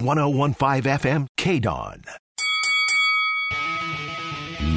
[0.00, 2.00] 1015 FM, KDWN.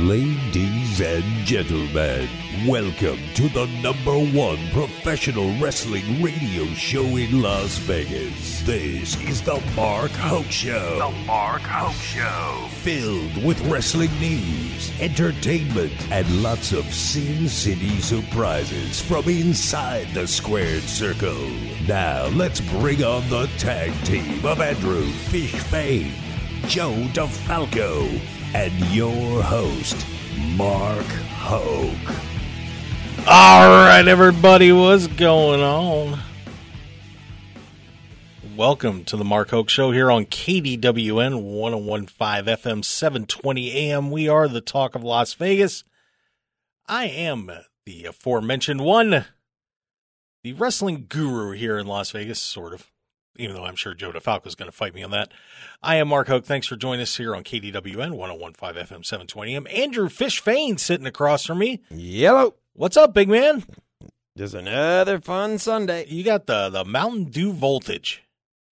[0.03, 2.27] Ladies and gentlemen,
[2.67, 8.61] welcome to the number one professional wrestling radio show in Las Vegas.
[8.63, 10.97] This is the Mark Hoke Show.
[10.99, 12.67] The Mark Hoke Show.
[12.81, 20.83] Filled with wrestling news, entertainment, and lots of Sin City surprises from inside the squared
[20.83, 21.49] circle.
[21.87, 25.53] Now, let's bring on the tag team of Andrew Fish
[26.67, 30.05] Joe DeFalco, and your host,
[30.55, 32.09] Mark Hoke.
[33.27, 36.19] All right, everybody, what's going on?
[38.55, 44.11] Welcome to the Mark Hoke Show here on KDWN 1015 FM 720 AM.
[44.11, 45.83] We are the talk of Las Vegas.
[46.87, 47.49] I am
[47.85, 49.25] the aforementioned one,
[50.43, 52.91] the wrestling guru here in Las Vegas, sort of,
[53.35, 55.31] even though I'm sure Joe DeFalco is going to fight me on that.
[55.81, 56.45] I am Mark Hoke.
[56.45, 59.67] Thanks for joining us here on KDWN 1015 FM 720 AM.
[59.67, 61.81] Andrew Fish Fain sitting across from me.
[61.89, 62.55] Yellow.
[62.73, 63.63] What's up, big man?
[64.37, 66.07] Just another fun Sunday.
[66.07, 68.23] You got the the Mountain Dew voltage.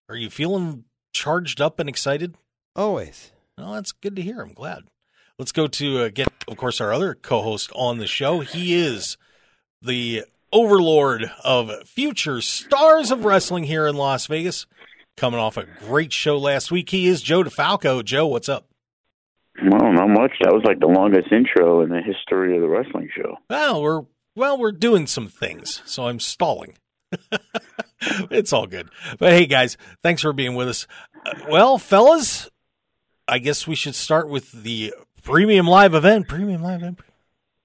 [0.09, 2.36] Are you feeling charged up and excited?
[2.75, 3.31] Always.
[3.58, 4.42] Well, that's good to hear.
[4.42, 4.86] I'm glad.
[5.38, 8.40] Let's go to uh, get, of course, our other co-host on the show.
[8.40, 9.18] He is
[9.81, 14.66] the overlord of future stars of wrestling here in Las Vegas.
[15.18, 18.04] Coming off a great show last week, he is Joe DeFalco.
[18.04, 18.68] Joe, what's up?
[19.62, 20.32] Well, not much.
[20.42, 23.38] That was like the longest intro in the history of the wrestling show.
[23.50, 24.02] Well, we're
[24.36, 26.78] well, we're doing some things, so I'm stalling.
[28.32, 28.90] it's all good.
[29.20, 30.88] But hey, guys, thanks for being with us.
[31.26, 32.50] Uh, well, fellas,
[33.28, 37.00] I guess we should start with the premium live event, premium live event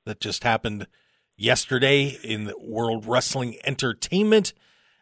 [0.05, 0.89] that just happened
[1.37, 4.53] yesterday in the World Wrestling Entertainment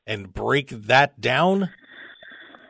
[0.07, 1.71] and break that down.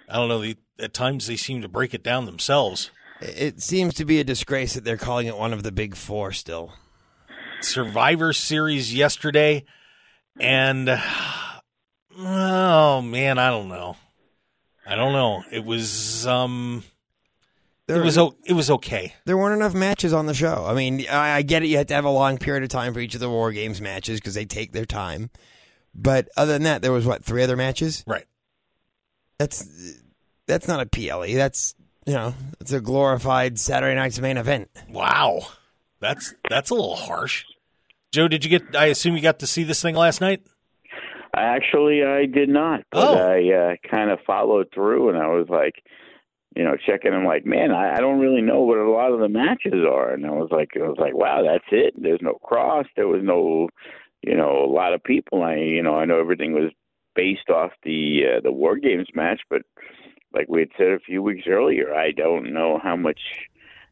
[0.09, 0.41] I don't know.
[0.41, 2.91] The, at times they seem to break it down themselves.
[3.21, 6.33] It seems to be a disgrace that they're calling it one of the big four
[6.33, 6.73] still.
[7.61, 9.65] Survivor Series yesterday,
[10.38, 10.91] and
[12.19, 13.97] oh man, I don't know.
[14.87, 15.43] I don't know.
[15.50, 16.84] It was um,
[17.87, 19.15] There, it was it was okay.
[19.27, 20.65] there weren't enough matches on the show.
[20.67, 21.67] I mean, I, I get it.
[21.67, 23.81] You have to have a long period of time for each of the War Games
[23.81, 25.28] matches because they take their time.
[25.94, 28.03] But other than that, there was what three other matches.
[28.06, 28.25] Right.
[29.39, 30.00] That's
[30.47, 31.34] that's not a PLE.
[31.34, 31.75] That's
[32.06, 34.71] you know, it's a glorified Saturday night's main event.
[34.89, 35.41] Wow,
[36.00, 37.44] that's that's a little harsh.
[38.12, 38.75] Joe, did you get?
[38.75, 40.43] I assume you got to see this thing last night.
[41.37, 43.17] Actually, I did not, but Oh.
[43.17, 45.75] I uh, kind of followed through, and I was like,
[46.54, 47.12] you know, checking.
[47.12, 50.12] I'm like, man, I, I don't really know what a lot of the matches are,
[50.12, 51.94] and I was like, I was like, wow, that's it.
[51.97, 52.87] There's no Kross.
[52.97, 53.69] There was no,
[54.22, 55.43] you know, a lot of people.
[55.43, 56.72] I, you know, I know everything was
[57.14, 59.62] based off the uh, the War Games match, but
[60.32, 63.20] like we had said a few weeks earlier, I don't know how much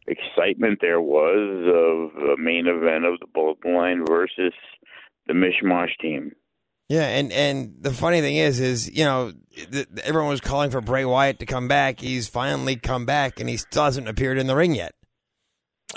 [0.06, 4.52] excitement there was of a main event of the Bloodline versus
[5.26, 6.32] the Mishmash team.
[6.92, 9.32] Yeah, and and the funny thing is, is you know,
[9.72, 12.00] th- everyone was calling for Bray Wyatt to come back.
[12.00, 14.94] He's finally come back, and he still hasn't appeared in the ring yet.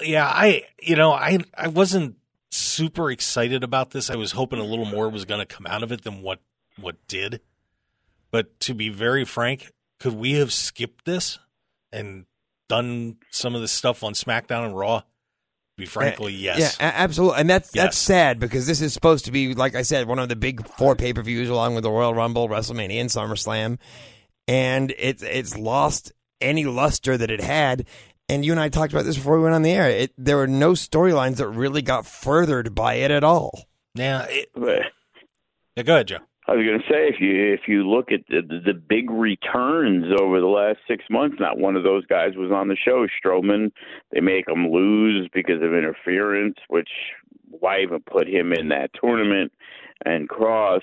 [0.02, 2.16] Yeah, I you know I I wasn't
[2.50, 4.10] super excited about this.
[4.10, 6.40] I was hoping a little more was going to come out of it than what
[6.80, 7.42] what did.
[8.32, 11.40] But to be very frank, could we have skipped this
[11.92, 12.26] and
[12.70, 15.02] done some of this stuff on SmackDown and Raw?
[15.78, 16.78] To be eh, frankly, yes.
[16.80, 19.82] Yeah, a- absolutely, and that's that's sad because this is supposed to be, like I
[19.82, 23.02] said, one of the big four pay per views, along with the Royal Rumble, WrestleMania,
[23.02, 23.78] and SummerSlam,
[24.48, 27.86] and it's it's lost any luster that it had.
[28.28, 29.90] And you and I talked about this before we went on the air.
[29.90, 33.66] It, there were no storylines that really got furthered by it at all.
[33.94, 34.82] Yeah, it, But
[35.76, 36.20] yeah, go ahead, Joe.
[36.48, 39.10] I was going to say, if you if you look at the, the the big
[39.10, 43.08] returns over the last six months, not one of those guys was on the show.
[43.08, 43.72] Strowman,
[44.12, 46.90] they make him lose because of interference, which
[47.50, 49.52] why even put him in that tournament?
[50.06, 50.82] And Kross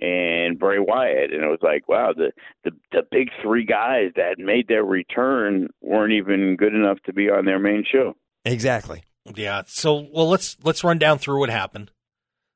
[0.00, 2.32] and Bray Wyatt, and it was like, wow, the
[2.64, 7.30] the the big three guys that made their return weren't even good enough to be
[7.30, 8.14] on their main show.
[8.44, 9.04] Exactly.
[9.34, 9.62] Yeah.
[9.66, 11.90] So, well, let's let's run down through what happened,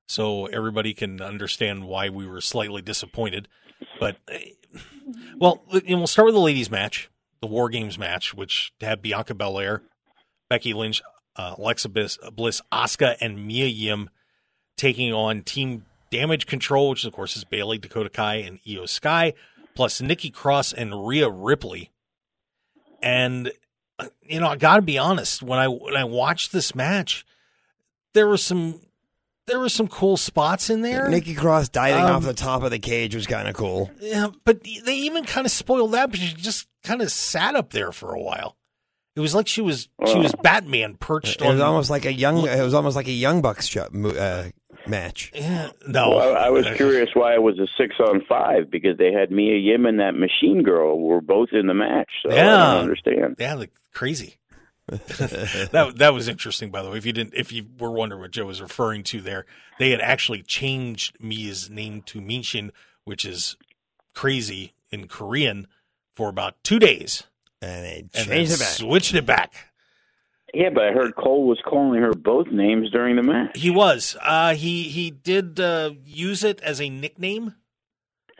[0.09, 3.47] so everybody can understand why we were slightly disappointed.
[4.01, 4.53] But, eh,
[5.37, 7.11] well, we'll start with the ladies' match,
[7.41, 9.83] the War Games match, which had Bianca Belair,
[10.49, 11.03] Becky Lynch,
[11.37, 14.11] uh, Alexa Bliss, Bliss, Asuka, and Mia Yim
[14.77, 19.35] taking on Team Damage Control, which of course is Bayley, Dakota Kai, and Iyo Sky,
[19.75, 21.93] plus Nikki Cross and Rhea Ripley.
[23.03, 23.53] And
[23.99, 25.43] uh, you know, I got to be honest.
[25.43, 27.27] When I when I watched this match,
[28.15, 28.81] there were some
[29.49, 31.09] there were some cool spots in there.
[31.09, 33.91] Nikki Cross diving Um, off the top of the cage was kind of cool.
[34.01, 37.71] Yeah, but they even kind of spoiled that, but she just kind of sat up
[37.71, 38.57] there for a while.
[39.17, 41.49] It was like she was she was Batman perched on.
[41.49, 41.67] It was on.
[41.67, 42.47] almost like a young.
[42.47, 44.51] It was almost like a young bucks show, uh,
[44.87, 45.33] match.
[45.35, 48.97] yeah, no, Well, I, I was curious why it was a six on five because
[48.97, 52.09] they had Mia Yim and that Machine Girl were both in the match.
[52.25, 52.45] So I Yeah.
[52.75, 53.37] don't understand.
[53.41, 54.37] Yeah, like crazy.
[55.73, 56.97] that that was interesting, by the way.
[56.99, 59.45] If you didn't, if you were wondering what Joe was referring to there,
[59.79, 62.71] they had actually changed Mia's name to Michin,
[63.05, 63.57] which is
[64.15, 65.67] crazy in Korean,
[66.17, 67.25] for about two days,
[67.61, 68.69] And they and then changed it back.
[68.69, 69.53] switched it back.
[70.55, 73.59] Yeah, but I heard Cole was calling her both names during the match.
[73.59, 74.17] He was.
[74.23, 77.55] Uh, he he did uh, use it as a nickname,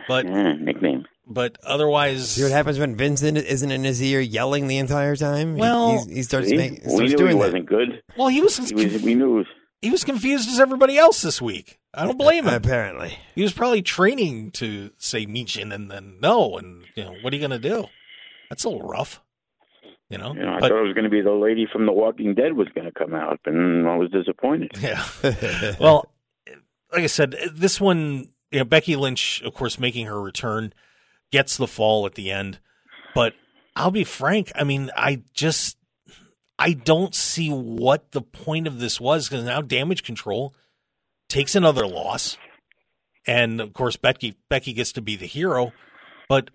[0.09, 1.05] but Yeah, nickname.
[1.29, 5.57] But otherwise, See what happens when Vincent isn't in his ear yelling the entire time?
[5.57, 6.57] Well- he's- he, starts See?
[6.57, 8.03] making we knew doing he wasn't good.
[8.17, 9.35] well, he was He was, we knew.
[9.35, 9.47] It was,
[9.83, 11.79] he was confused as everybody else this week.
[11.95, 12.55] I don't blame him.
[12.55, 17.33] Apparently, He was probably training to say Michin and then no, and you know what
[17.33, 17.87] are you going to do?
[18.51, 19.21] That's a little rough,
[20.11, 20.35] you know.
[20.35, 22.35] you know, I but thought it was going to be the lady from The Walking
[22.35, 24.73] Dead was going to come out, and I was disappointed.
[24.81, 25.05] yeah,
[25.81, 26.11] well,
[26.93, 30.73] like I said, this one, you know, Becky Lynch, of course, making her return,
[31.31, 32.59] gets the fall at the end,
[33.15, 33.35] but
[33.77, 34.51] I'll be frank.
[34.55, 35.77] I mean, I just
[36.59, 40.55] I don't see what the point of this was because now Damage Control
[41.29, 42.37] takes another loss,
[43.27, 45.73] and of course Becky Becky gets to be the hero,
[46.29, 46.51] but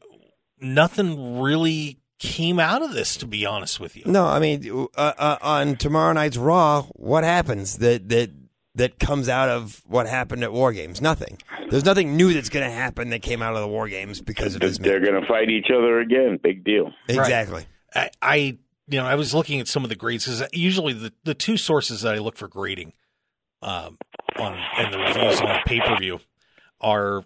[0.60, 3.16] nothing really came out of this.
[3.18, 4.26] To be honest with you, no.
[4.26, 8.31] I mean, uh, uh, on tomorrow night's Raw, what happens that that
[8.75, 11.02] that comes out of what happened at War Games?
[11.02, 11.38] Nothing.
[11.70, 14.56] There's nothing new that's going to happen that came out of the War Games because
[14.56, 14.78] of this.
[14.78, 16.40] They're going to fight each other again.
[16.42, 16.92] Big deal.
[17.08, 17.66] Exactly.
[17.94, 18.36] I, I
[18.88, 21.58] you know I was looking at some of the grades because usually the the two
[21.58, 22.94] sources that I look for grading
[23.62, 23.98] um,
[24.38, 26.19] on and the reviews on pay per view
[26.81, 27.24] are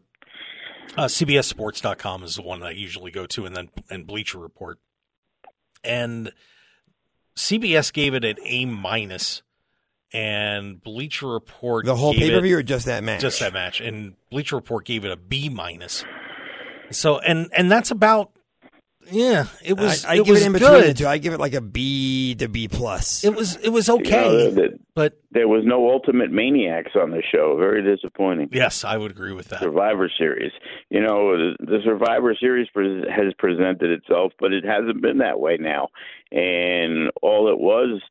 [0.95, 4.79] uh, CBSSports.com is the one that I usually go to, and then and Bleacher Report.
[5.83, 6.31] And
[7.35, 9.43] CBS gave it an A minus,
[10.13, 13.21] and Bleacher Report The whole gave pay per view or just that match?
[13.21, 16.03] just that match, and Bleacher Report gave it a B minus.
[16.91, 18.31] So and and that's about
[19.09, 19.45] yeah.
[19.63, 20.83] It was I, I it give was it in between good.
[20.89, 21.07] the two.
[21.07, 23.23] I give it like a B to B plus.
[23.23, 27.11] It was it was You know, okay, that- but there was no Ultimate Maniacs on
[27.11, 27.55] the show.
[27.57, 28.49] Very disappointing.
[28.51, 29.59] yes, I would agree with that.
[29.59, 30.51] Survivor Series.
[30.89, 35.39] You know, the- the Survivor Series pres has presented itself, but it hasn't been that
[35.39, 35.89] way now.
[36.31, 38.01] And all it was,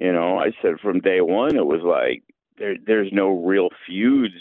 [0.00, 2.22] you know, I said from day one, it was like
[2.58, 4.34] there, there's no real feuds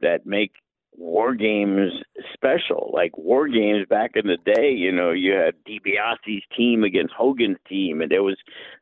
[0.00, 0.52] that make
[0.96, 1.92] war games
[2.32, 2.90] special.
[2.94, 7.58] Like war games back in the day, you know, you had DiBiase's team against Hogan's
[7.68, 8.38] team, and there was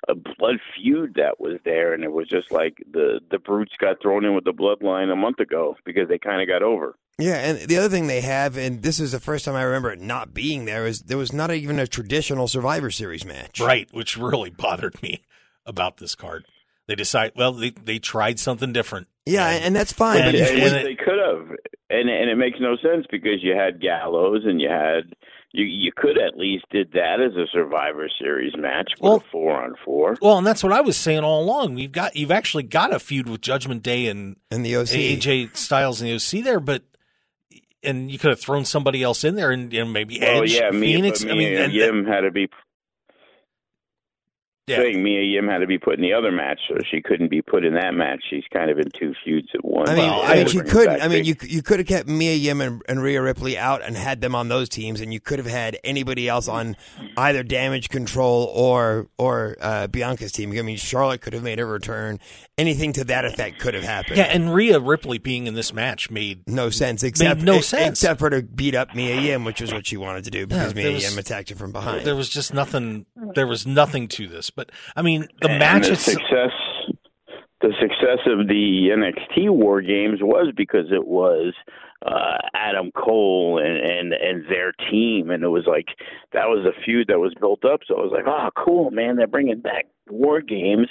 [0.08, 4.00] a blood feud that was there, and it was just like the the brutes got
[4.00, 6.94] thrown in with the bloodline a month ago because they kind of got over.
[7.18, 9.90] Yeah, and the other thing they have, and this is the first time I remember
[9.90, 13.60] it not being there, is there was not even a traditional Survivor Series match.
[13.60, 15.22] Right, which really bothered me
[15.66, 16.44] about this card.
[16.88, 19.06] They decide well they they tried something different.
[19.24, 20.18] Yeah, And- and that's fine.
[20.22, 21.48] and- but Yeah, and it- they could have,
[21.90, 25.14] and and it makes no sense because you had Gallows and you had
[25.52, 29.30] you you could at least did that as a Survivor Series match with Well- a
[29.30, 30.16] four on four.
[30.20, 31.74] Well, and that's what I was saying all along.
[31.74, 34.96] We've got you've actually got a feud with Judgment Day and and the OC.
[35.16, 36.82] AJ Styles and the OC there, but
[37.84, 40.54] and you could have thrown somebody else in there and you know, maybe Well, Edge,
[40.54, 41.24] yeah, Mia, Phoenix.
[41.24, 42.48] but I mean, and- Yim had to be
[44.72, 47.28] yeah, saying Mia Yim had to be put in the other match, so she couldn't
[47.30, 48.22] be put in that match.
[48.28, 49.88] She's kind of in two feuds at once.
[49.90, 51.00] I mean, Well, I mean, she couldn't.
[51.00, 53.96] I mean, you you could have kept Mia Yim and, and Rhea Ripley out and
[53.96, 56.76] had them on those teams, and you could have had anybody else on
[57.16, 60.52] either Damage Control or or uh, Bianca's team.
[60.58, 62.18] I mean, Charlotte could have made a return.
[62.58, 64.18] Anything to that effect could have happened.
[64.18, 67.98] yeah, and Rhea Ripley being in this match made no sense except no sense.
[68.02, 70.74] except for to beat up Mia Yim, which was what she wanted to do because
[70.74, 72.04] Yeah, Mia was- Yim attacked her from behind.
[72.04, 73.06] there was just nothing.
[73.34, 74.50] There was nothing to this.
[74.50, 74.61] But
[74.96, 76.52] I mean, the and match the success
[77.62, 81.54] the success of the NXT War Games was because it was
[82.04, 85.86] uh, Adam Cole and, and and their team, and it was like
[86.32, 87.80] that was a feud that was built up.
[87.86, 90.88] So I was like, oh, cool, man, they're bringing back War Games,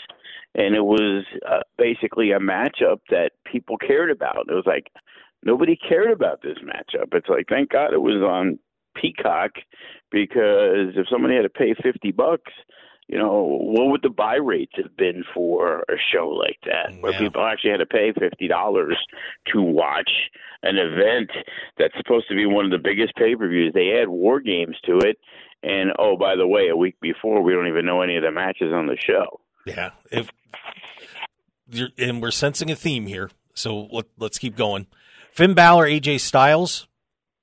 [0.55, 4.47] and it was uh, basically a matchup that people cared about.
[4.47, 4.87] It was like
[5.43, 7.13] nobody cared about this matchup.
[7.13, 8.57] It's like thank God it was on
[8.95, 9.51] Peacock
[10.09, 12.53] because if somebody had to pay fifty bucks
[13.07, 17.11] you know, what would the buy rates have been for a show like that, where
[17.13, 17.19] Yeah.
[17.19, 18.97] people actually had to pay fifty dollars
[19.53, 20.09] to watch
[20.63, 21.31] an event
[21.77, 23.73] that's supposed to be one of the biggest pay per views?
[23.73, 25.17] They add war games to it,
[25.63, 28.31] and oh, by the way, a week before, we don't even know any of the
[28.31, 29.41] matches on the show.
[29.65, 30.29] Yeah, if
[31.69, 33.29] you're, and we're sensing a theme here.
[33.53, 34.87] So let, let's keep going.
[35.33, 36.87] Finn Balor, AJ Styles,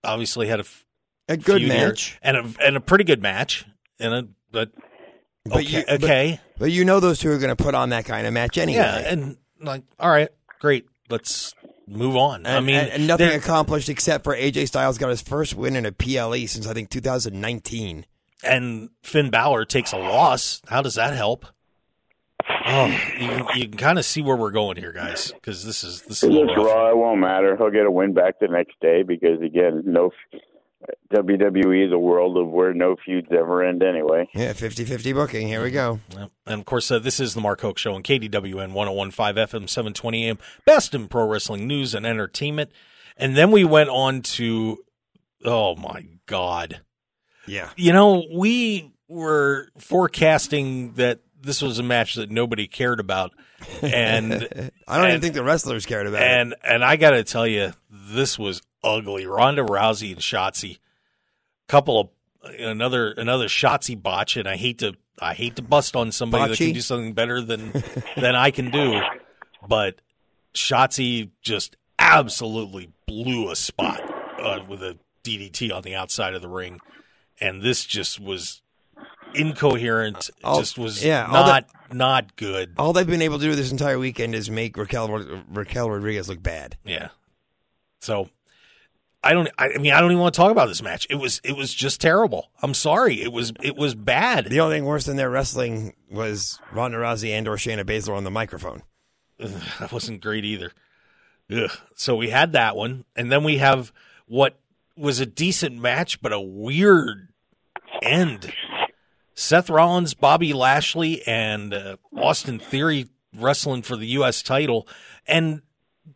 [0.02, 0.84] obviously had a, f-
[1.28, 2.18] A good feud here, match.
[2.22, 3.64] and a and a pretty good match.
[4.00, 4.70] And a but
[5.48, 7.90] But okay, you- but- okay, But you know those two are going to put on
[7.90, 8.78] that kind of match anyway.
[8.80, 10.28] yeah, and like all right,
[10.60, 10.86] great.
[11.10, 11.54] Let's
[11.86, 12.44] move on.
[12.46, 15.74] And, I mean, and, and nothing accomplished except for AJ Styles got his first win
[15.76, 18.04] in a PLE since I think 2019.
[18.44, 20.60] and Finn Balor takes a loss.
[20.68, 21.46] How does that help?
[22.66, 22.86] Oh,
[23.18, 26.02] you can, you can kind of see where we're going here, guys, because this is
[26.02, 26.66] this is a It's little rough.
[26.74, 26.90] Raw.
[26.90, 27.56] It won't matter.
[27.56, 30.10] He'll get a win back the next day because again, no
[31.12, 34.28] WWE is a world of where no feuds ever end anyway.
[34.34, 35.48] Yeah, 50-50 booking.
[35.48, 36.00] Here we go.
[36.10, 36.30] Yep.
[36.46, 40.28] And of course, uh, this is the Mark Hoke Show on KDWN 1015 FM 720
[40.28, 42.70] AM, best in pro wrestling news and entertainment.
[43.16, 44.84] And then we went on to,
[45.44, 46.82] oh my God.
[47.46, 47.70] Yeah.
[47.76, 53.32] You know, we were forecasting that this was a match that nobody cared about.
[53.82, 54.32] And
[54.88, 56.28] I don't even think the wrestlers cared about it.
[56.28, 59.26] and and I got to tell you, this was ugly.
[59.26, 60.78] Ronda Rousey and Shotzi,
[61.68, 62.08] couple of
[62.58, 66.56] another another Shotzi botch, and I hate to I hate to bust on somebody that
[66.56, 67.72] can do something better than
[68.16, 69.00] than I can do,
[69.66, 70.00] but
[70.54, 74.00] Shotzi just absolutely blew a spot
[74.40, 76.80] uh, with a DDT on the outside of the ring,
[77.40, 78.62] and this just was
[79.34, 80.30] incoherent.
[80.42, 82.74] All- just was yeah, not not good.
[82.78, 85.08] All they've been able to do this entire weekend is make Raquel
[85.48, 86.76] Raquel Rodriguez look bad.
[86.84, 87.08] Yeah.
[88.00, 88.28] So
[89.22, 91.06] I don't I, I mean I don't even want to talk about this match.
[91.10, 92.50] It was it was just terrible.
[92.62, 93.20] I'm sorry.
[93.20, 94.46] It was it was bad.
[94.46, 98.24] The only thing worse than their wrestling was Ronda Rousey and or Shayna Baszler on
[98.24, 98.82] the microphone.
[99.40, 100.72] Ugh, that wasn't great either.
[101.50, 101.70] Ugh.
[101.94, 103.92] So we had that one and then we have
[104.26, 104.58] what
[104.96, 107.28] was a decent match but a weird
[108.02, 108.52] end.
[109.38, 114.88] Seth Rollins, Bobby Lashley and uh, Austin Theory wrestling for the US title
[115.28, 115.62] and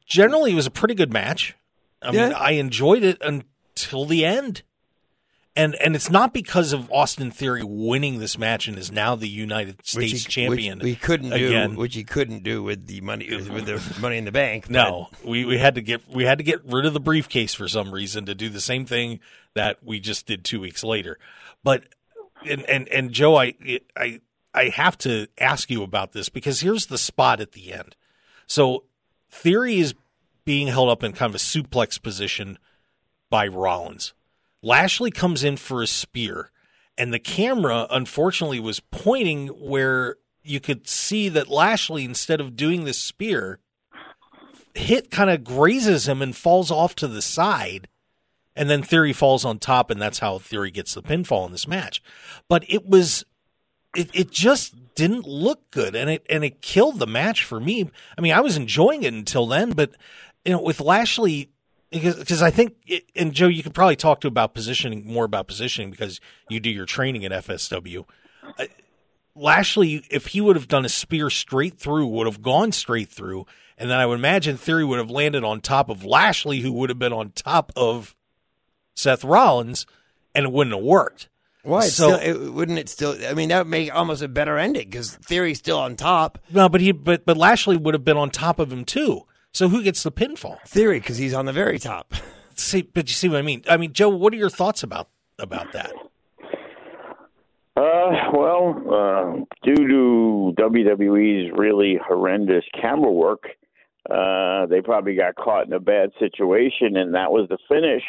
[0.05, 1.55] generally it was a pretty good match.
[2.03, 4.63] I mean, I enjoyed it until the end.
[5.55, 9.29] And and it's not because of Austin Theory winning this match and is now the
[9.29, 10.79] United States he, champion.
[10.79, 11.77] Which we couldn't do, again.
[11.77, 14.65] which he couldn't do with the money with the money in the bank.
[14.65, 17.55] but- No, we, we had to get we had to get rid of the briefcase
[17.55, 19.21] for some reason to do the same thing
[19.55, 21.19] that we just did two weeks later.
[21.63, 21.85] But
[22.49, 23.55] and and and Joe, I
[23.97, 24.21] I
[24.55, 27.97] I have to ask you about this because here's the spot at the end.
[28.47, 28.85] So
[29.31, 29.95] Theory is
[30.45, 32.59] being held up in kind of a suplex position
[33.31, 34.13] by Rollins.
[34.63, 36.51] Lashley comes in for a spear,
[36.99, 42.85] and the camera unfortunately was pointing where you could see that Lashley, instead of doing
[42.85, 43.59] the spear,
[44.75, 47.89] hit kind of grazes him and falls off to the side.
[48.55, 51.67] And then Theory falls on top, and that's how Theory gets the pinfall in this
[51.67, 52.03] match.
[52.49, 53.25] But it was,
[53.97, 57.91] it, it just didn't look good, and it and it killed the match for me.
[58.17, 59.93] I mean, I was enjoying it until then, but
[60.45, 61.51] you know, with Lashley,
[61.91, 65.47] because I think, it, and Joe, you could probably talk to about positioning more about
[65.47, 68.05] positioning because you do your training at FSW.
[69.35, 73.47] Lashley, if he would have done a spear straight through, would have gone straight through,
[73.79, 76.91] and then I would imagine Theory would have landed on top of Lashley, who would
[76.91, 78.15] have been on top of
[78.95, 79.87] Seth Rollins,
[80.35, 81.29] and it wouldn't have worked.
[81.63, 81.83] Why?
[81.83, 83.17] So- still, it, wouldn't it still?
[83.27, 86.39] I mean, that would make almost a better ending because Theory's still on top.
[86.51, 89.23] No, but he, but but Lashley would have been on top of him too.
[89.53, 90.61] So who gets the pinfall?
[90.67, 92.15] Theory because he's on the very top.
[92.55, 93.63] See, but you see what I mean?
[93.69, 95.09] I mean, Joe, what are your thoughts about
[95.39, 95.93] about that?
[97.75, 103.45] Uh, well, uh, due to WWE's really horrendous camera work,
[104.11, 108.03] uh, they probably got caught in a bad situation, and that was the finish.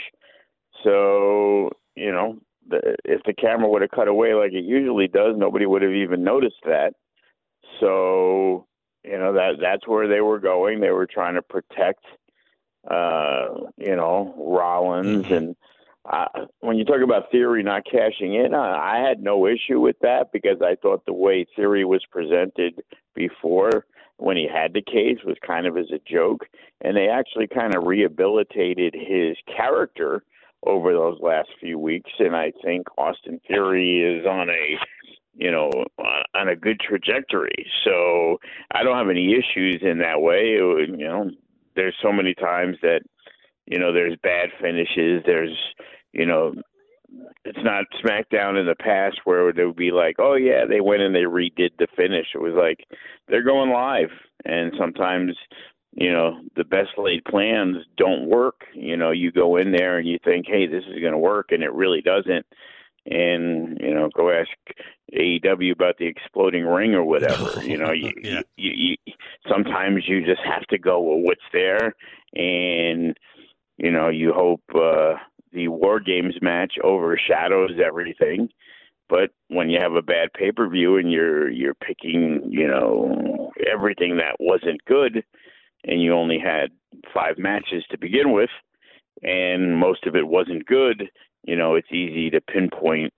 [0.83, 5.35] So, you know, the, if the camera would have cut away like it usually does,
[5.37, 6.93] nobody would have even noticed that.
[7.79, 8.67] So,
[9.03, 10.79] you know, that that's where they were going.
[10.79, 12.05] They were trying to protect,
[12.89, 13.47] uh,
[13.77, 15.55] you know, Rollins and
[16.05, 16.25] uh,
[16.59, 20.31] when you talk about Theory not cashing in, I, I had no issue with that
[20.33, 22.83] because I thought the way Theory was presented
[23.15, 23.85] before
[24.17, 26.45] when he had the case was kind of as a joke,
[26.81, 30.23] and they actually kind of rehabilitated his character
[30.65, 34.77] over those last few weeks, and I think Austin Theory is on a
[35.35, 37.67] you know uh, on a good trajectory.
[37.83, 38.37] So
[38.71, 40.57] I don't have any issues in that way.
[40.57, 41.29] It you know,
[41.75, 43.01] there's so many times that
[43.65, 45.57] you know there's bad finishes there's
[46.11, 46.53] you know
[47.45, 51.01] it's not smackdown in the past where they would be like oh yeah they went
[51.01, 52.85] and they redid the finish it was like
[53.27, 54.09] they're going live
[54.45, 55.35] and sometimes
[55.95, 60.07] you know the best laid plans don't work you know you go in there and
[60.07, 62.45] you think hey this is going to work and it really doesn't
[63.05, 64.49] and you know go ask
[65.13, 67.63] AEW about the exploding ring or whatever.
[67.65, 68.41] you know, you, Yeah.
[68.57, 69.13] you, you, you
[69.49, 71.95] sometimes you just have to go with what's there,
[72.33, 73.17] and
[73.77, 75.15] you know you hope uh,
[75.51, 78.49] the War Games match overshadows everything.
[79.09, 83.51] But when you have a bad pay per view and you're you're picking, you know,
[83.71, 85.23] everything that wasn't good,
[85.85, 86.71] and you only had
[87.13, 88.49] five matches to begin with,
[89.21, 91.09] and most of it wasn't good,
[91.43, 93.13] you know, it's easy to pinpoint,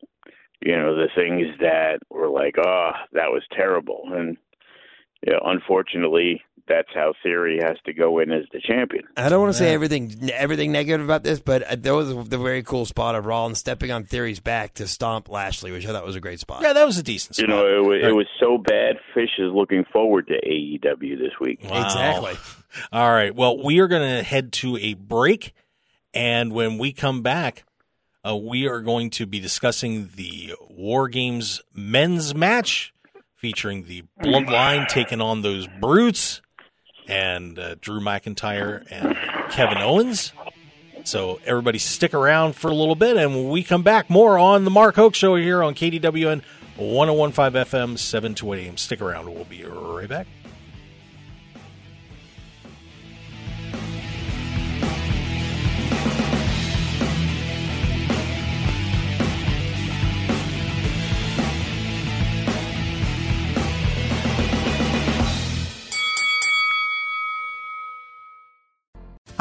[0.62, 4.04] you know, the things that were like, oh, that was terrible.
[4.12, 4.38] And
[5.26, 9.04] you know, unfortunately, that's how Theory has to go in as the champion.
[9.18, 12.38] I don't want to say everything everything negative about this, but uh, there was the
[12.38, 16.06] very cool spot of Rollins stepping on Theory's back to stomp Lashley, which I thought
[16.06, 16.62] was a great spot.
[16.64, 17.50] Yeah, that was a decent You spot.
[17.50, 18.04] know, it, wa- Right.
[18.06, 18.98] it was so bad.
[19.14, 21.60] Fish is looking forward to AEW this week.
[21.64, 21.86] Wow.
[21.86, 22.34] Exactly.
[22.92, 23.34] All right.
[23.36, 25.54] Well, we are going to head to a break.
[26.14, 27.66] And when we come back,
[28.26, 32.94] uh, we are going to be discussing the War Games men's match
[33.36, 36.42] featuring the Bloodline taking on those Brutes
[37.08, 39.16] and uh, Drew McIntyre and
[39.52, 40.32] Kevin Owens.
[41.04, 43.18] So everybody stick around for a little bit.
[43.18, 46.42] And when we come back, more on the Mark Hoke Show here on KDWN
[46.78, 48.78] 1015 FM, 7 to 8 a.m.
[48.78, 49.34] Stick around.
[49.34, 50.28] We'll be right back.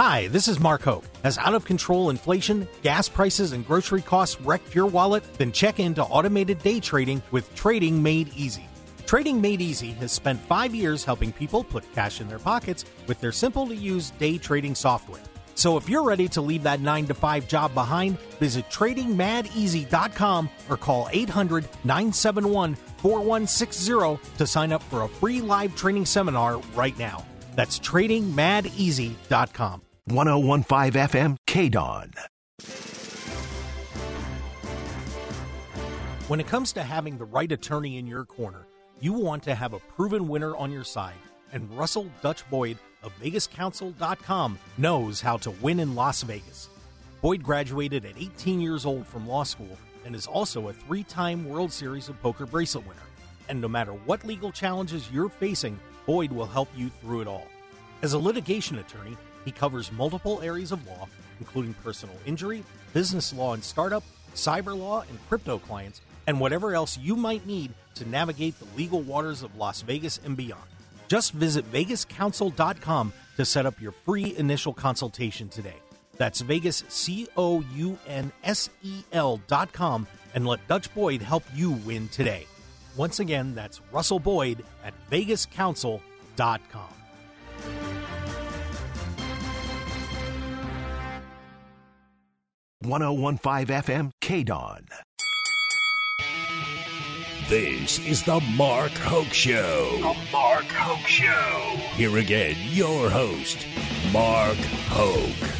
[0.06, 1.06] Hi, this is Mark Hoke.
[1.23, 5.25] Has out of control inflation, gas prices, and grocery costs wrecked your wallet?
[5.38, 8.68] Then check into automated day trading with Trading Made Easy.
[9.06, 13.18] Trading Made Easy has spent five years helping people put cash in their pockets with
[13.23, 15.23] their simple to use day trading software.
[15.54, 20.76] So if you're ready to leave that 9 to 5 job behind, visit tradingmadeasy.com or
[20.76, 27.25] call 800 971 4160 to sign up for a free live training seminar right now.
[27.56, 29.80] That's tradingmadeasy.com.
[30.06, 32.12] 1015 FM KDWN.
[36.28, 38.66] When it comes to having the right attorney in your corner,
[39.00, 41.14] you want to have a proven winner on your side,
[41.52, 46.68] and Russell Dutch Boyd of VegasCounsel.com knows how to win in Las Vegas.
[47.22, 51.48] Boyd graduated at 18 years old from law school and is also a three time
[51.48, 53.00] World Series of Poker bracelet winner.
[53.48, 57.46] And no matter what legal challenges you're facing, Boyd will help you through it all.
[58.02, 61.09] As a litigation attorney, he covers multiple areas of law,
[61.40, 64.02] including personal injury, business law and startup,
[64.35, 69.02] cyber law, and crypto clients, and whatever else you might need to navigate the legal
[69.02, 70.62] waters of Las Vegas and beyond.
[71.09, 75.76] Just visit VegasCounsel.com to set up your free initial consultation today.
[76.16, 81.72] That's Vegas, C O U N S E L.com, and let Dutch Boyd help you
[81.72, 82.46] win today.
[82.96, 88.04] Once again, that's Russell Boyd at VegasCounsel.com.
[92.85, 94.88] One zero one five FM KDWN.
[97.49, 99.88] This is the Mark Hoke Show.
[100.01, 101.77] The Mark Hoke Show.
[101.97, 103.66] Here again, your host,
[104.12, 105.51] Mark Hoke.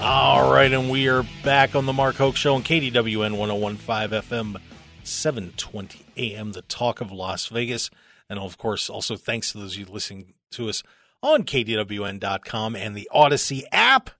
[0.00, 4.60] All right, and we are back on the Mark Hoke Show on KDWN 1015 FM,
[5.02, 7.90] 720 AM, the talk of Las Vegas.
[8.30, 10.84] And of course, also thanks to those of you listening to us
[11.20, 14.10] on KDWN.com and the Odyssey app.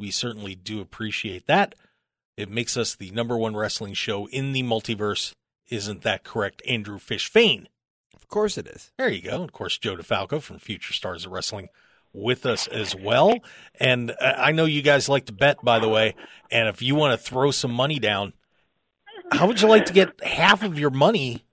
[0.00, 1.74] We certainly do appreciate that.
[2.34, 5.34] It makes us the number one wrestling show in the multiverse.
[5.68, 7.68] Isn't that correct, Andrew Fish Fain?
[8.16, 8.92] Of course it is.
[8.96, 9.42] There you go.
[9.42, 11.68] Of course, Joe DeFalco from Future Stars of Wrestling
[12.14, 13.40] with us as well.
[13.78, 16.16] And I know you guys like to bet, by the way.
[16.50, 18.32] And if you want to throw some money down,
[19.30, 21.44] how would you like to get half of your money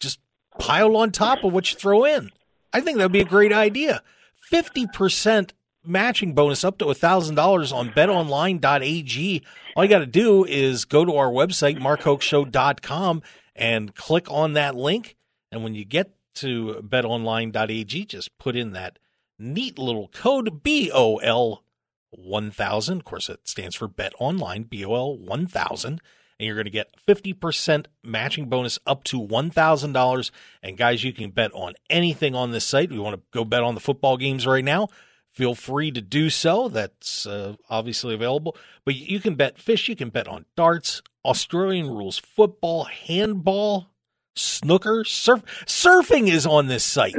[0.00, 0.20] just
[0.58, 2.30] piled on top of what you throw in?
[2.72, 4.02] I think that would be a great idea.
[4.50, 5.50] 50%
[5.84, 9.42] matching bonus up to $1,000 on betonline.ag.
[9.76, 13.22] All you got to do is go to our website, markhokeshow.com,
[13.54, 15.16] and click on that link.
[15.50, 18.98] And when you get to betonline.ag, just put in that
[19.38, 21.62] neat little code BOL
[22.10, 22.98] 1000.
[22.98, 26.00] Of course, it stands for Bet Online, BOL 1000.
[26.38, 30.30] And you're going to get 50% matching bonus up to $1,000.
[30.64, 32.90] And guys, you can bet on anything on this site.
[32.90, 34.88] We want to go bet on the football games right now.
[35.34, 36.68] Feel free to do so.
[36.68, 38.56] That's uh, obviously available.
[38.84, 43.88] But you can bet fish, you can bet on darts, Australian rules football, handball,
[44.36, 45.42] snooker, surf.
[45.66, 47.16] Surfing is on this site.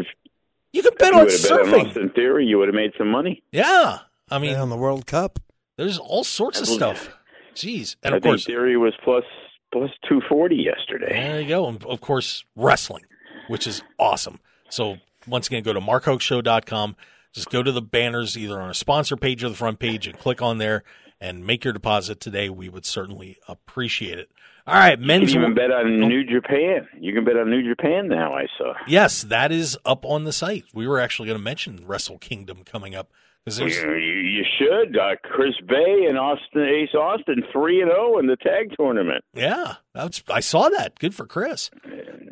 [0.71, 1.87] You can bet you on would have bet on surfing.
[1.89, 3.43] Austin Theory, you would have made some money.
[3.51, 3.99] Yeah.
[4.29, 5.39] I mean, And on the World Cup.
[5.77, 7.09] there's all sorts of stuff.
[7.53, 7.97] Jeez.
[8.01, 9.25] And I of think course, Theory was plus
[9.73, 11.09] plus 240 yesterday.
[11.09, 11.67] There you go.
[11.67, 13.03] And of course, wrestling,
[13.49, 14.39] which is awesome.
[14.69, 14.97] So
[15.27, 16.95] once again, go to markhokeshow.com.
[17.35, 20.17] Just go to the banners either on a sponsor page or the front page and
[20.17, 20.83] click on there
[21.21, 22.49] and make your deposit today.
[22.49, 24.29] We would certainly appreciate it.
[24.65, 25.31] All right, men's.
[25.33, 26.07] You can even bet on Oh.
[26.07, 26.87] New Japan.
[26.99, 28.33] You can bet on New Japan now.
[28.33, 28.73] I saw.
[28.87, 30.63] Yes, that is up on the site.
[30.73, 33.11] We were actually going to mention Wrestle Kingdom coming up
[33.43, 34.97] because You, should.
[34.97, 39.23] Uh, Chris Bey and Austin Ace Austin three and zero in the tag tournament.
[39.35, 40.97] yeah, that's I saw that.
[40.97, 41.69] Good for Chris.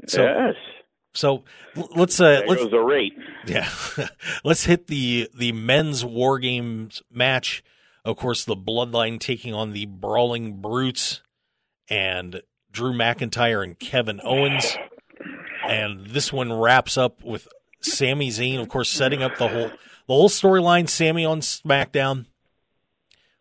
[0.08, 0.56] So yes,
[1.14, 1.44] so
[1.96, 3.14] let's uh there let's the rate.
[3.46, 3.70] Yeah.
[4.44, 7.64] Let's hit the the men's war games match.
[8.06, 11.22] Of course, the bloodline taking on the brawling brutes
[11.90, 14.78] and Drew McIntyre and Kevin Owens.
[15.68, 17.48] And this one wraps up with
[17.82, 20.90] Sami Zayn, of course, setting up the whole the whole storyline.
[20.90, 22.26] Sami on SmackDown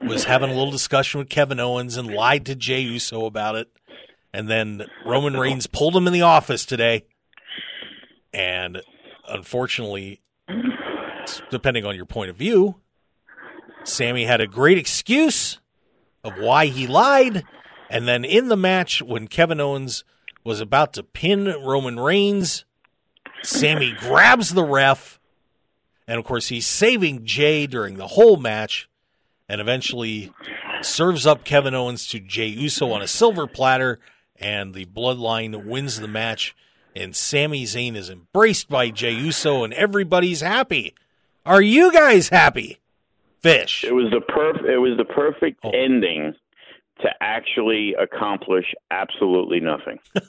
[0.00, 3.68] was having a little discussion with Kevin Owens and lied to Jey Uso about it.
[4.32, 7.04] And then Roman Reigns pulled him in the office today.
[8.32, 8.82] And
[9.28, 10.20] unfortunately,
[11.50, 12.76] depending on your point of view,
[13.84, 15.58] Sami had a great excuse
[16.24, 17.44] of why he lied.
[17.90, 20.04] And then in the match, when Kevin Owens
[20.44, 22.64] was about to pin Roman Reigns,
[23.42, 25.20] Sami grabs the ref.
[26.06, 28.88] And of course, he's saving Jey during the whole match
[29.48, 30.32] and eventually
[30.80, 34.00] serves up Kevin Owens to Jey Uso on a silver platter.
[34.36, 36.56] And the bloodline wins the match.
[36.94, 40.94] And Sami Zayn is embraced by Jey Uso, and everybody's happy.
[41.46, 42.78] Are you guys happy?
[43.40, 43.82] Fish.
[43.84, 45.70] It was the perf- It was the perfect Oh.
[45.70, 46.34] ending
[47.00, 49.98] to actually accomplish absolutely nothing.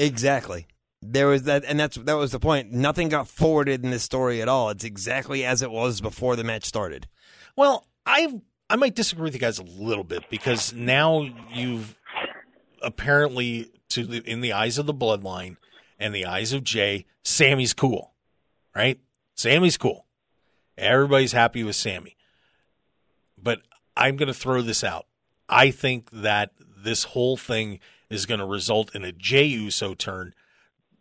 [0.00, 0.68] Exactly.
[1.02, 2.70] There was that, and that's that was the point.
[2.72, 4.70] Nothing got forwarded in this story at all.
[4.70, 7.08] It's exactly as it was before the match started.
[7.56, 11.96] Well, I I might disagree with you guys a little bit because now you've
[12.80, 15.56] apparently to the, in the eyes of the bloodline
[15.98, 18.12] and the eyes of Jey, Sami's cool,
[18.74, 19.00] right?
[19.34, 20.06] Sami's cool.
[20.76, 22.16] Everybody's happy with Sami.
[23.36, 23.62] But
[23.96, 25.06] I'm going to throw this out.
[25.48, 27.80] I think that this whole thing
[28.10, 30.34] is going to result in a Jey Uso turn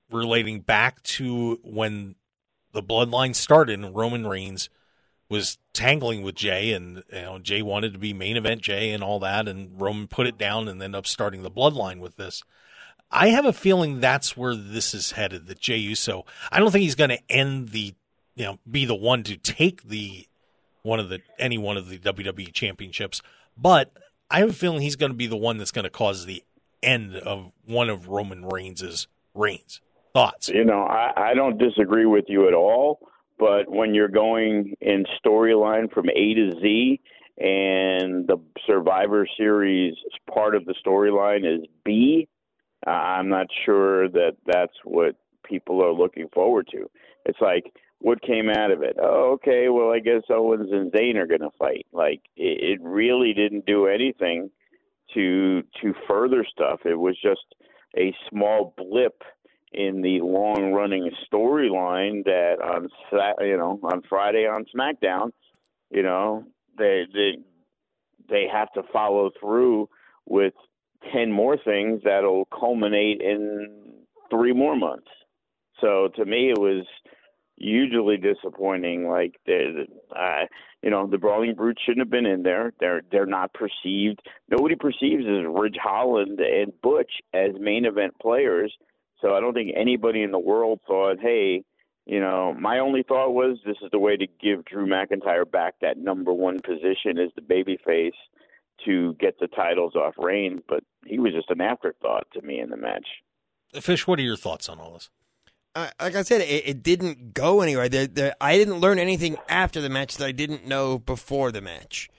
[0.09, 2.15] relating back to when
[2.73, 4.69] the bloodline started and Roman Reigns
[5.29, 9.03] was tangling with Jey, and you know Jey wanted to be main event Jey and
[9.03, 12.43] all that, and Roman put it down and ended up starting the bloodline with this.
[13.11, 15.47] I have a feeling that's where this is headed.
[15.47, 17.93] That Jey Uso, I don't think he's going to end the,
[18.35, 20.27] you know, be the one to take the
[20.83, 23.21] one of the any one of the WWE championships,
[23.57, 23.91] but
[24.29, 26.43] I have a feeling he's going to be the one that's going to cause the
[26.83, 29.81] end of one of Roman Reigns' reigns.
[30.13, 30.49] Thoughts?
[30.49, 32.99] You know, I, I don't disagree with you at all.
[33.39, 36.99] But when you're going in storyline from A to Z,
[37.37, 39.93] and the Survivor Series
[40.33, 42.27] part of the storyline is B,
[42.85, 46.89] I'm not sure that that's what people are looking forward to.
[47.25, 48.97] It's like, what came out of it?
[49.01, 51.87] Oh, okay, well, I guess Owens and Zayn are going to fight.
[51.91, 54.51] Like, it, it really didn't do anything
[55.13, 56.81] to to further stuff.
[56.85, 57.55] It was just
[57.97, 59.23] a small blip
[59.73, 62.89] in the long running storyline that on
[63.39, 65.31] you know on Friday on SmackDown,
[65.89, 66.45] you know
[66.77, 67.37] they they
[68.29, 69.89] they have to follow through
[70.25, 70.53] with
[71.13, 73.67] ten more things that'll culminate in
[74.29, 75.07] three more months.
[75.81, 76.85] So to me, it was
[77.57, 79.07] hugely disappointing.
[79.07, 80.45] Like the, uh,
[80.81, 82.73] you know, the Brawling Brutes shouldn't have been in there.
[82.79, 84.21] They're they're not perceived.
[84.49, 88.73] Nobody perceives as Ridge Holland and Butch as main event players.
[89.21, 91.63] So I don't think anybody in the world thought, hey,
[92.05, 95.75] you know, my only thought was this is the way to give Drew McIntyre back
[95.81, 98.11] that number one position as the babyface
[98.85, 102.69] to get the titles off Reigns, but he was just an afterthought to me in
[102.69, 103.07] the match.
[103.81, 105.09] Fish, what are your thoughts on all this?
[105.75, 107.89] Uh, like I said, it, it didn't go anywhere.
[107.89, 111.61] There, there, I didn't learn anything after the match that I didn't know before the
[111.61, 112.09] match.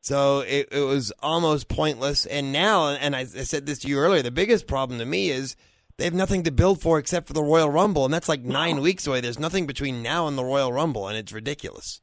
[0.00, 2.26] So it, it was almost pointless.
[2.26, 5.30] And now, and I, I said this to you earlier, the biggest problem to me
[5.30, 5.56] is
[5.96, 8.80] they have nothing to build for except for the Royal Rumble, and that's like nine
[8.80, 9.20] weeks away.
[9.20, 12.00] There's nothing between now and the Royal Rumble, and it's ridiculous.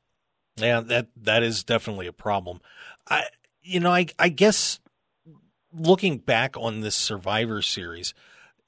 [0.58, 2.62] Yeah, that that is definitely a problem.
[3.10, 3.26] I
[3.70, 4.80] you know, I I guess
[5.74, 8.14] looking back on this Survivor series,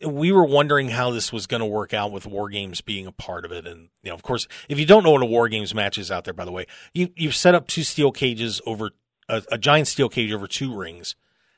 [0.05, 3.11] we were wondering how this was going to work out with War Games being a
[3.11, 5.47] part of it, and you know, of course, if you don't know what a War
[5.49, 8.61] Games match is out there, by the way, you you've set up two steel cages
[8.65, 8.91] over
[9.29, 11.15] a, a giant steel cage over two rings,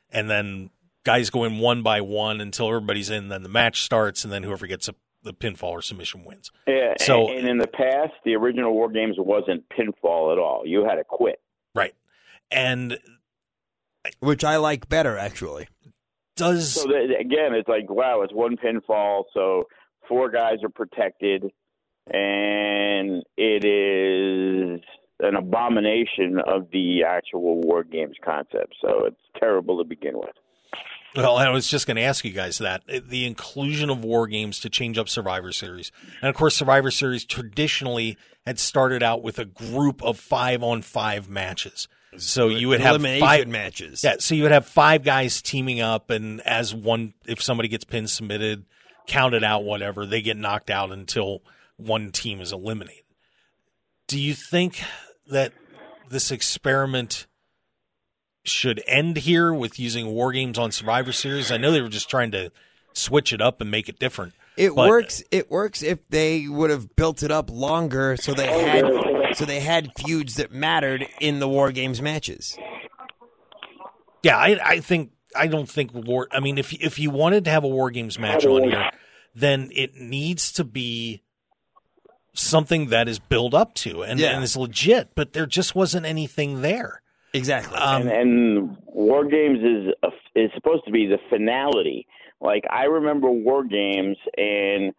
[0.09, 0.69] and then
[1.03, 3.27] guys go in one by one until everybody's in.
[3.29, 6.51] Then the match starts, and then whoever gets a, the pinfall or submission wins.
[6.67, 10.63] Yeah, So- and, and in the past, the original War Games wasn't pinfall at all.
[10.65, 11.41] You had to quit.
[11.75, 11.93] Right,
[12.51, 12.97] and
[14.19, 15.67] Which I like better, actually.
[16.35, 19.63] does So that, again, it's like wow, it's one pinfall, so
[20.07, 21.43] four guys are protected,
[22.07, 24.81] and it is
[25.19, 28.75] an abomination of the actual war games concept.
[28.81, 30.35] So it's terrible to begin with.
[31.15, 34.27] Well, I was just going to ask you guys that eh, the inclusion of war
[34.27, 39.21] games to change up Survivor Series, and of course, Survivor Series traditionally had started out
[39.21, 41.87] with a group of five on five matches.
[42.17, 44.03] So you would have five matches.
[44.03, 47.83] Yeah, so you would have five guys teaming up, and as one, if somebody gets
[47.83, 48.65] pin submitted,
[49.07, 51.41] counted out, whatever, they get knocked out until
[51.77, 53.03] one team is eliminated.
[54.07, 54.81] Do you think
[55.27, 55.53] that
[56.09, 57.25] this experiment
[58.43, 61.51] should end here with using war games on Survivor Series?
[61.51, 62.51] I know they were just trying to
[62.93, 64.33] switch it up and make it different.
[64.55, 65.23] It But- works.
[65.31, 68.83] It works if they would have built it up longer, so they had
[69.35, 72.57] so they had feuds that mattered in the war games matches.
[74.23, 76.27] Yeah, I, I think I don't think war.
[76.31, 78.89] I mean, if if you wanted to have a war games match on here,
[79.35, 81.23] then it needs to be
[82.33, 84.33] something that is built up to and, Yeah.
[84.33, 85.09] and is legit.
[85.15, 87.01] But there just wasn't anything there.
[87.33, 87.77] Exactly.
[87.77, 92.07] Um, and, and War Games is a, is supposed to be the finality.
[92.39, 94.93] Like I remember War Games, and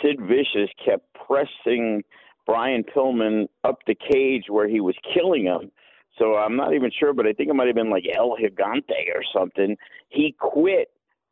[0.00, 2.02] Sid Vicious kept pressing
[2.46, 5.70] Brian Pillman up the cage where he was killing him.
[6.18, 9.08] So I'm not even sure, but I think it might have been like El Gigante
[9.14, 9.76] or something.
[10.10, 10.88] He quit